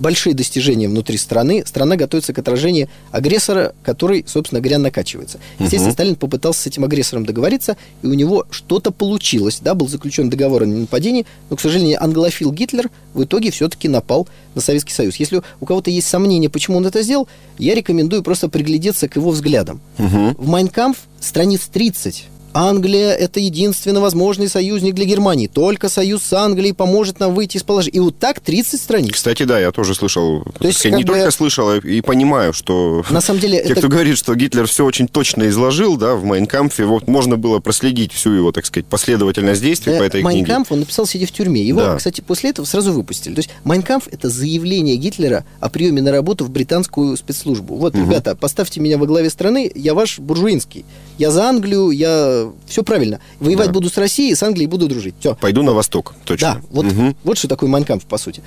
большие 0.00 0.34
достижения 0.34 0.88
внутри 0.88 1.16
страны. 1.18 1.62
Страна 1.66 1.96
готовится 1.96 2.32
к 2.32 2.38
отражению 2.38 2.88
агрессора, 3.12 3.74
который, 3.82 4.24
собственно 4.26 4.60
говоря, 4.60 4.78
накачивается. 4.78 5.38
Естественно, 5.58 5.88
угу. 5.88 5.94
Сталин 5.94 6.16
попытался 6.16 6.62
с 6.62 6.66
этим 6.66 6.84
агрессором 6.84 7.24
договориться, 7.24 7.76
и 8.02 8.06
у 8.06 8.14
него 8.14 8.46
что-то 8.50 8.90
получилось. 8.90 9.60
Да, 9.60 9.74
был 9.74 9.88
заключен 9.88 10.30
договор 10.30 10.62
о 10.62 10.66
нападении, 10.66 11.26
но, 11.48 11.56
к 11.56 11.60
сожалению, 11.60 12.02
англофил 12.02 12.52
Гитлер 12.52 12.90
в 13.14 13.24
итоге 13.24 13.50
все-таки 13.50 13.88
напал 13.88 14.28
на 14.54 14.60
Советский 14.60 14.92
Союз. 14.92 15.16
Если 15.16 15.42
у 15.60 15.66
кого-то 15.66 15.90
есть 15.90 16.08
сомнения, 16.08 16.48
почему 16.48 16.78
он 16.78 16.86
это 16.86 17.02
сделал, 17.02 17.28
я 17.58 17.74
рекомендую 17.74 18.22
просто 18.22 18.48
приглядеться 18.48 19.08
к 19.08 19.16
его 19.16 19.30
взглядам. 19.30 19.80
Угу. 19.98 20.34
В 20.38 20.48
«Майн 20.48 20.70
кампф» 20.70 20.96
страниц 21.20 21.68
30 21.72 22.24
Англия– 22.52 23.12
это 23.18 23.40
единственный 23.40 24.00
возможный 24.00 24.48
союзник 24.48 24.94
для 24.94 25.04
Германии. 25.04 25.46
Только 25.46 25.88
союз 25.88 26.22
с 26.22 26.32
Англией 26.32 26.74
поможет 26.74 27.20
нам 27.20 27.34
выйти 27.34 27.56
из 27.56 27.62
положения. 27.62 27.96
И 27.96 28.00
вот 28.00 28.18
так 28.18 28.40
30 28.40 28.80
страниц. 28.80 29.12
Кстати, 29.12 29.44
да, 29.44 29.58
я 29.58 29.72
тоже 29.72 29.94
слышал. 29.94 30.44
То 30.58 30.66
есть, 30.66 30.80
сказать, 30.80 30.98
не 30.98 31.04
бы... 31.04 31.14
только 31.14 31.30
слышал, 31.30 31.68
а 31.68 31.78
и 31.78 32.00
понимаю, 32.00 32.52
что... 32.52 33.04
На 33.10 33.20
самом 33.20 33.40
деле... 33.40 33.58
Те, 33.64 33.72
это... 33.72 33.80
кто 33.80 33.88
говорит, 33.88 34.18
что 34.18 34.34
Гитлер 34.34 34.66
все 34.66 34.84
очень 34.84 35.08
точно 35.08 35.48
изложил, 35.48 35.96
да, 35.96 36.14
в 36.14 36.24
Майн 36.24 36.46
кампфе, 36.46 36.84
вот 36.84 37.06
можно 37.08 37.36
было 37.36 37.60
проследить 37.60 38.12
всю 38.12 38.30
его, 38.30 38.52
так 38.52 38.66
сказать, 38.66 38.86
последовательность 38.86 39.62
действий 39.62 39.92
да, 39.92 39.98
по 39.98 40.02
этой 40.02 40.22
Майн 40.22 40.26
кампф, 40.26 40.32
книге. 40.32 40.52
Майн 40.52 40.61
кампф 40.61 40.72
он 40.72 40.80
написал, 40.80 41.06
сидя 41.06 41.26
в 41.26 41.32
тюрьме. 41.32 41.62
Его, 41.62 41.80
да. 41.80 41.96
кстати, 41.96 42.20
после 42.20 42.50
этого 42.50 42.66
сразу 42.66 42.92
выпустили. 42.92 43.34
То 43.34 43.40
есть 43.40 43.50
Майн 43.64 43.82
кампф– 43.82 44.04
это 44.10 44.28
заявление 44.28 44.96
Гитлера 44.96 45.44
о 45.60 45.68
приеме 45.68 46.02
на 46.02 46.10
работу 46.10 46.44
в 46.44 46.50
британскую 46.50 47.16
спецслужбу. 47.16 47.76
Вот, 47.76 47.94
угу. 47.94 48.04
ребята, 48.04 48.34
поставьте 48.34 48.80
меня 48.80 48.98
во 48.98 49.06
главе 49.06 49.30
страны, 49.30 49.70
я 49.74 49.94
ваш 49.94 50.18
буржуинский. 50.18 50.84
Я 51.18 51.30
за 51.30 51.44
Англию, 51.44 51.90
я... 51.90 52.39
Все 52.66 52.82
правильно. 52.82 53.20
Воевать 53.38 53.68
да. 53.68 53.72
буду 53.72 53.90
с 53.90 53.96
Россией, 53.96 54.34
с 54.34 54.42
Англией 54.42 54.68
буду 54.68 54.88
дружить. 54.88 55.14
Все. 55.20 55.34
Пойду 55.34 55.62
на 55.62 55.72
восток, 55.72 56.14
точно. 56.24 56.54
Да, 56.54 56.60
вот, 56.70 56.86
угу. 56.86 57.14
вот 57.24 57.38
что 57.38 57.48
такое 57.48 57.68
Майн 57.68 57.82
кампф, 57.82 58.04
по 58.04 58.18
сути. 58.18 58.42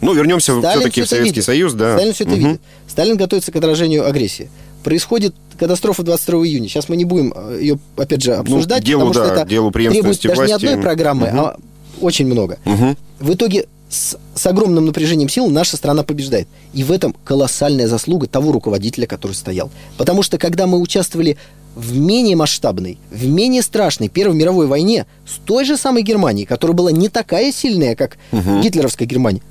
Ну, 0.00 0.14
вернемся 0.14 0.58
все-таки 0.58 1.02
в 1.02 1.08
Советский 1.08 1.34
видит. 1.34 1.44
Союз, 1.44 1.72
да. 1.74 1.96
Сталин 1.96 2.12
все 2.12 2.24
это 2.24 2.32
угу. 2.32 2.40
видит. 2.40 2.60
Сталин 2.88 3.16
готовится 3.16 3.52
к 3.52 3.56
отражению 3.56 4.06
агрессии. 4.06 4.50
Происходит 4.82 5.34
катастрофа 5.58 6.02
22 6.02 6.46
июня. 6.46 6.68
Сейчас 6.68 6.88
мы 6.88 6.96
не 6.96 7.04
будем 7.04 7.32
э, 7.34 7.58
ее, 7.60 7.78
опять 7.96 8.20
же, 8.20 8.34
ну, 8.34 8.40
обсуждать, 8.40 8.80
ну, 8.80 8.86
делу, 8.86 9.08
потому 9.08 9.14
да, 9.14 9.32
что 9.32 9.40
это 9.42 9.48
делу 9.48 9.70
требует 9.70 10.04
власти. 10.04 10.26
даже 10.26 10.46
не 10.46 10.52
одной 10.52 10.76
программы, 10.78 11.28
угу. 11.28 11.38
а 11.38 11.56
очень 12.00 12.26
много. 12.26 12.58
Угу. 12.64 12.96
В 13.20 13.34
итоге 13.34 13.66
с, 13.88 14.16
с 14.34 14.46
огромным 14.46 14.86
напряжением 14.86 15.28
сил 15.28 15.48
наша 15.48 15.76
страна 15.76 16.02
побеждает. 16.02 16.48
И 16.72 16.82
в 16.82 16.90
этом 16.90 17.14
колоссальная 17.24 17.86
заслуга 17.86 18.26
того 18.26 18.50
руководителя, 18.50 19.06
который 19.06 19.32
стоял. 19.32 19.70
Потому 19.98 20.22
что 20.22 20.38
когда 20.38 20.66
мы 20.66 20.80
участвовали 20.80 21.36
в 21.74 21.96
менее 21.98 22.36
масштабной, 22.36 22.98
в 23.10 23.26
менее 23.26 23.62
страшной 23.62 24.08
Первой 24.08 24.36
мировой 24.36 24.66
войне 24.66 25.06
с 25.26 25.38
той 25.44 25.64
же 25.64 25.76
самой 25.76 26.02
Германией, 26.02 26.46
которая 26.46 26.76
была 26.76 26.92
не 26.92 27.08
такая 27.08 27.52
сильная, 27.52 27.96
как 27.96 28.18
угу. 28.30 28.60
гитлеровская 28.60 29.08
Германия, 29.08 29.42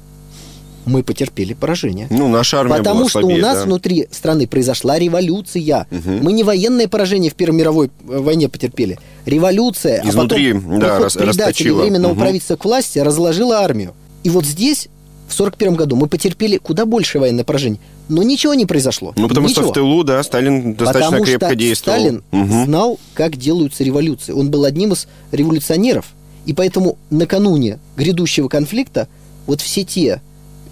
мы 0.85 1.03
потерпели 1.03 1.53
поражение. 1.53 2.07
Ну, 2.09 2.27
наша 2.27 2.59
армия 2.59 2.77
Потому 2.77 3.01
была 3.01 3.09
что 3.09 3.19
слабее, 3.21 3.39
у 3.39 3.41
нас 3.41 3.57
да? 3.59 3.65
внутри 3.65 4.07
страны 4.11 4.47
произошла 4.47 4.97
революция. 4.97 5.87
Угу. 5.91 6.09
Мы 6.21 6.33
не 6.33 6.43
военное 6.43 6.87
поражение 6.87 7.31
в 7.31 7.35
Первой 7.35 7.57
мировой 7.57 7.87
э, 7.87 8.17
войне 8.19 8.49
потерпели. 8.49 8.99
Революция, 9.25 10.01
Изнутри, 10.03 10.51
а 10.51 10.55
потом 10.55 10.79
да, 10.79 10.87
приход 10.87 11.03
рас- 11.03 11.13
предателей 11.13 11.45
расточила. 11.45 11.81
Временного 11.81 12.11
Мгм. 12.13 12.21
правительства 12.21 12.55
к 12.55 12.65
власти 12.65 12.99
разложила 12.99 13.59
армию. 13.59 13.93
И 14.23 14.29
вот 14.29 14.45
здесь, 14.45 14.87
в 15.31 15.33
41 15.33 15.75
году, 15.75 15.95
мы 15.95 16.07
потерпели 16.07 16.57
куда 16.57 16.85
больше 16.85 17.19
военное 17.19 17.43
поражение. 17.43 17.79
Но 18.09 18.23
ничего 18.23 18.53
не 18.53 18.65
произошло. 18.65 19.13
Ну, 19.15 19.27
потому 19.27 19.47
Ничего. 19.47 19.63
что 19.63 19.71
в 19.71 19.73
тылу, 19.73 20.03
да, 20.03 20.21
Сталин 20.21 20.73
достаточно 20.73 21.09
Потому 21.11 21.23
крепко 21.25 21.45
что 21.47 21.55
действовал. 21.55 21.97
Сталин 21.97 22.23
Мгм. 22.31 22.65
знал, 22.65 22.99
как 23.13 23.37
делаются 23.37 23.83
революции. 23.83 24.33
Он 24.33 24.51
был 24.51 24.65
одним 24.65 24.93
из 24.93 25.07
революционеров. 25.31 26.07
И 26.45 26.53
поэтому 26.53 26.97
накануне 27.09 27.79
грядущего 27.95 28.47
конфликта 28.47 29.07
вот 29.47 29.61
все 29.61 29.83
те, 29.83 30.21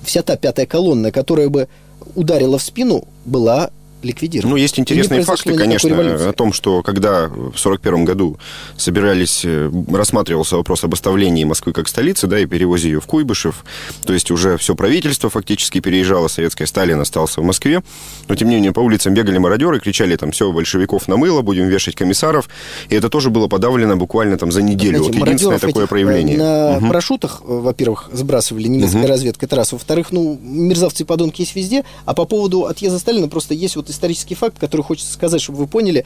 вся 0.04 0.22
та 0.22 0.36
пятая 0.36 0.66
колонна, 0.66 1.12
которая 1.12 1.50
бы 1.50 1.68
ударила 2.16 2.58
в 2.58 2.64
спину, 2.64 3.06
была 3.26 3.72
ликвидирована. 4.02 4.52
Ну, 4.52 4.56
есть 4.58 4.80
интересные 4.80 5.24
факты, 5.24 5.54
конечно, 5.56 5.88
революции. 5.90 6.28
о 6.30 6.34
том, 6.34 6.54
что 6.54 6.82
когда 6.84 7.28
в 7.28 7.32
1941 7.60 8.06
году 8.06 8.38
собирались, 8.78 9.42
э, 9.44 9.72
рассматривался 9.92 10.56
вопрос 10.58 10.84
об 10.84 10.94
оставлении 10.94 11.44
Москвы 11.44 11.74
как 11.74 11.88
столицы, 11.88 12.28
да, 12.28 12.40
и 12.40 12.46
перевозе 12.46 12.90
ее 12.90 13.02
в 13.02 13.06
Куйбышев, 13.06 13.64
то 14.06 14.14
есть 14.14 14.32
уже 14.32 14.58
все 14.58 14.76
правительство 14.76 15.30
фактически 15.30 15.80
переезжало, 15.80 16.28
советское 16.28 16.66
Сталин 16.66 17.00
остался 17.02 17.42
в 17.42 17.44
Москве, 17.44 17.82
но, 18.28 18.36
тем 18.36 18.50
не 18.50 18.56
менее, 18.56 18.72
по 18.72 18.80
улицам 18.80 19.14
бегали 19.14 19.38
мародеры, 19.38 19.80
кричали 19.80 20.16
там, 20.16 20.32
все, 20.32 20.52
большевиков 20.52 21.08
намыло, 21.08 21.42
будем 21.42 21.68
вешать 21.68 21.96
комиссаров, 21.96 22.50
и 22.90 22.96
это 22.96 23.10
тоже 23.10 23.30
было 23.30 23.48
подавлено 23.48 23.96
буквально 23.96 24.38
там 24.38 24.52
за 24.52 24.62
неделю. 24.62 25.00
Знаете, 25.00 25.20
вот 25.20 25.28
единственное 25.28 25.60
такое 25.60 25.84
этих, 25.84 25.90
проявление. 25.90 26.36
э, 26.38 26.40
На 26.40 26.80
Мгм. 26.80 26.88
парашютах, 26.88 27.42
э, 27.42 27.46
во-первых, 27.48 28.10
сбрасывали 28.14 28.68
немецкая 28.68 29.00
Мгм. 29.00 29.08
разведка, 29.10 29.46
это 29.46 29.56
раз. 29.56 29.72
Во-вторых, 29.72 30.12
ну, 30.12 30.40
мерзавцы 30.42 31.04
и 31.04 31.06
подонки 31.06 31.42
есть 31.42 31.56
везде. 31.56 31.84
А 32.06 32.14
по 32.14 32.26
поводу 32.26 32.66
отъезда 32.66 33.00
Сталина 33.00 33.28
просто 33.28 33.54
есть 33.54 33.76
вот 33.76 33.89
исторический 33.90 34.36
факт, 34.36 34.58
который 34.60 34.82
хочется 34.82 35.12
сказать, 35.14 35.42
чтобы 35.42 35.60
вы 35.60 35.68
поняли, 35.68 36.06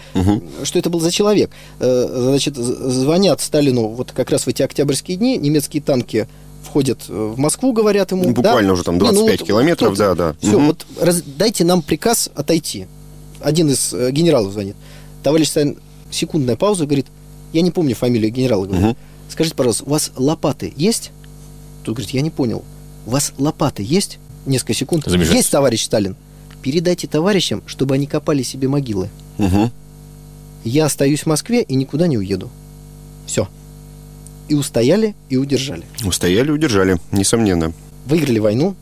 что 0.63 0.80
это 0.80 0.89
был 0.89 1.00
за 1.00 1.12
человек. 1.12 1.52
Э, 1.80 2.08
Значит, 2.30 2.56
звонят 2.56 3.41
Сталину 3.41 3.88
вот 3.88 4.12
как 4.12 4.30
раз 4.32 4.43
в 4.43 4.48
эти 4.48 4.62
октябрьские 4.62 5.17
дни, 5.17 5.38
немецкие 5.38 5.82
танки 5.84 6.28
входят 6.63 7.00
э, 7.10 7.13
в 7.13 7.38
Москву, 7.38 7.74
говорят 7.74 8.12
ему. 8.12 8.24
Ну, 8.24 8.32
буквально 8.34 8.74
уже 8.74 8.84
там 8.84 8.98
25 9.00 9.43
километров, 9.43 9.98
да, 9.98 10.15
да. 10.15 10.36
Все, 10.41 10.58
Мгм. 10.58 10.67
вот 10.67 10.86
раз- 11.00 11.22
дайте 11.24 11.63
нам 11.65 11.82
приказ 11.82 12.30
отойти. 12.36 12.88
Один 13.41 13.69
из 13.69 13.93
э, 13.93 14.12
генералов 14.12 14.54
звонит. 14.54 14.76
Товарищ 15.24 15.50
Сталин, 15.50 15.78
секундная 16.12 16.56
пауза, 16.56 16.86
говорит, 16.86 17.08
я 17.52 17.62
не 17.62 17.72
помню 17.72 17.96
фамилию 17.96 18.32
генерала, 18.32 18.65
говорит, 18.65 18.86
Мгм. 18.86 18.98
скажите, 19.30 19.56
пожалуйста, 19.56 19.84
у 19.86 19.89
вас 19.89 20.12
лопаты 20.15 20.74
есть? 20.76 21.12
Тут 21.84 21.96
говорит, 21.96 22.13
я 22.13 22.22
не 22.22 22.30
понял. 22.30 22.63
У 23.06 23.12
вас 23.12 23.34
лопаты 23.38 23.84
есть? 23.84 24.17
Несколько 24.46 24.74
секунд. 24.74 25.06
Есть, 25.08 25.52
товарищ 25.52 25.84
Сталин. 25.84 26.15
Передайте 26.63 27.08
товарищам, 27.08 27.62
чтобы 27.67 27.95
они 27.95 28.08
копали 28.08 28.41
себе 28.41 28.69
могилы. 28.69 29.10
Мгм. 29.38 29.69
Я 30.63 30.86
остаюсь 30.86 31.23
в 31.23 31.26
Москве 31.26 31.62
и 31.62 31.76
никуда 31.76 32.08
не 32.08 32.17
уеду. 32.17 32.49
Все. 33.28 33.49
И 34.47 34.56
устояли, 34.56 35.13
и 35.30 35.36
удержали. 35.36 35.84
Устояли, 36.06 36.52
удержали, 36.52 36.97
несомненно. 37.12 37.73
Выиграли 38.06 38.39
войну. 38.39 38.76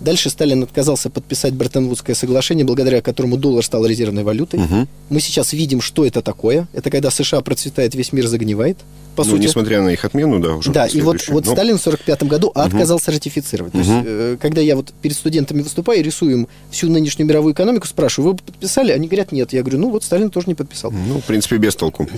Дальше 0.00 0.30
Сталин 0.30 0.62
отказался 0.62 1.10
подписать 1.10 1.52
Бреттон-Вудское 1.54 2.14
соглашение, 2.14 2.64
благодаря 2.64 3.02
которому 3.02 3.36
доллар 3.36 3.64
стал 3.64 3.86
резервной 3.86 4.22
валютой. 4.22 4.60
Мгм. 4.60 4.88
Мы 5.10 5.20
сейчас 5.20 5.52
видим, 5.52 5.80
что 5.80 6.06
это 6.06 6.22
такое. 6.22 6.66
Это 6.72 6.90
когда 6.90 7.10
США 7.10 7.40
процветает, 7.42 7.94
весь 7.94 8.12
мир 8.12 8.26
загнивает. 8.26 8.78
По 9.16 9.24
ну, 9.24 9.32
сути. 9.32 9.42
несмотря 9.42 9.82
на 9.82 9.88
их 9.88 10.04
отмену, 10.04 10.40
да, 10.40 10.54
уже 10.54 10.70
Да, 10.70 10.86
и 10.86 11.00
вот, 11.00 11.26
вот 11.28 11.44
Но- 11.44 11.52
Сталин 11.52 11.78
в 11.78 11.80
1945 11.80 12.22
году 12.28 12.52
отказался 12.54 13.10
ратифицировать. 13.10 13.72
То 13.72 13.78
есть, 13.78 13.90
э, 13.90 14.36
когда 14.40 14.60
я 14.60 14.76
вот 14.76 14.92
перед 15.02 15.16
студентами 15.16 15.62
выступаю 15.62 16.00
и 16.00 16.02
рисую 16.02 16.32
им 16.32 16.48
всю 16.70 16.88
нынешнюю 16.88 17.26
мировую 17.26 17.52
экономику, 17.52 17.86
спрашиваю, 17.86 18.32
вы 18.32 18.38
подписали? 18.38 18.92
Они 18.92 19.08
говорят, 19.08 19.32
нет. 19.32 19.52
Я 19.52 19.62
говорю, 19.62 19.78
ну 19.78 19.90
вот 19.90 20.04
Сталин 20.04 20.30
тоже 20.30 20.46
не 20.46 20.54
подписал. 20.54 20.92
Ну, 20.92 21.20
в 21.20 21.24
принципе, 21.24 21.56
без 21.56 21.74
толку. 21.74 22.08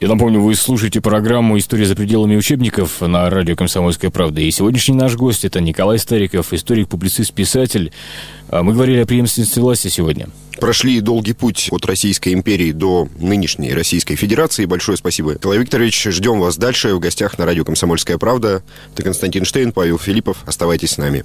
Я 0.00 0.08
напомню, 0.08 0.40
вы 0.40 0.54
слушаете 0.54 1.00
программу 1.00 1.58
«История 1.58 1.84
за 1.84 1.96
пределами 1.96 2.36
учебников» 2.36 3.00
на 3.00 3.28
радио 3.30 3.56
«Комсомольская 3.56 4.12
правда». 4.12 4.40
И 4.40 4.48
сегодняшний 4.52 4.94
наш 4.94 5.16
гость– 5.16 5.44
это 5.46 5.60
Николай 5.60 5.98
Стариков, 5.98 6.52
историк, 6.52 6.88
публицист, 7.08 7.32
писатель. 7.32 7.92
А 8.50 8.62
Мы 8.62 8.74
говорили 8.74 9.00
о 9.00 9.06
преемственности 9.06 9.58
власти 9.58 9.88
сегодня. 9.88 10.28
Прошли 10.60 11.00
долгий 11.00 11.32
путь 11.32 11.68
от 11.70 11.86
Российской 11.86 12.34
империи 12.34 12.72
до 12.72 13.08
нынешней 13.18 13.72
Российской 13.72 14.16
Федерации. 14.16 14.64
Большое 14.66 14.98
спасибо. 14.98 15.34
Николай 15.34 15.58
Викторович, 15.58 16.08
ждем 16.10 16.40
вас 16.40 16.56
дальше 16.56 16.94
в 16.94 17.00
гостях 17.00 17.38
на 17.38 17.46
радио 17.46 17.64
«Комсомольская 17.64 18.18
правда». 18.18 18.62
Это 18.92 19.02
Константин 19.02 19.44
Штейн, 19.44 19.72
Павел 19.72 19.98
Филиппов. 19.98 20.38
Оставайтесь 20.46 20.92
с 20.92 20.98
нами. 20.98 21.24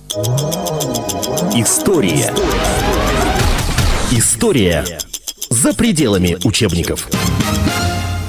История. 1.56 2.34
История 4.12 4.86
за 5.50 5.74
пределами 5.74 6.38
учебников. 6.44 7.10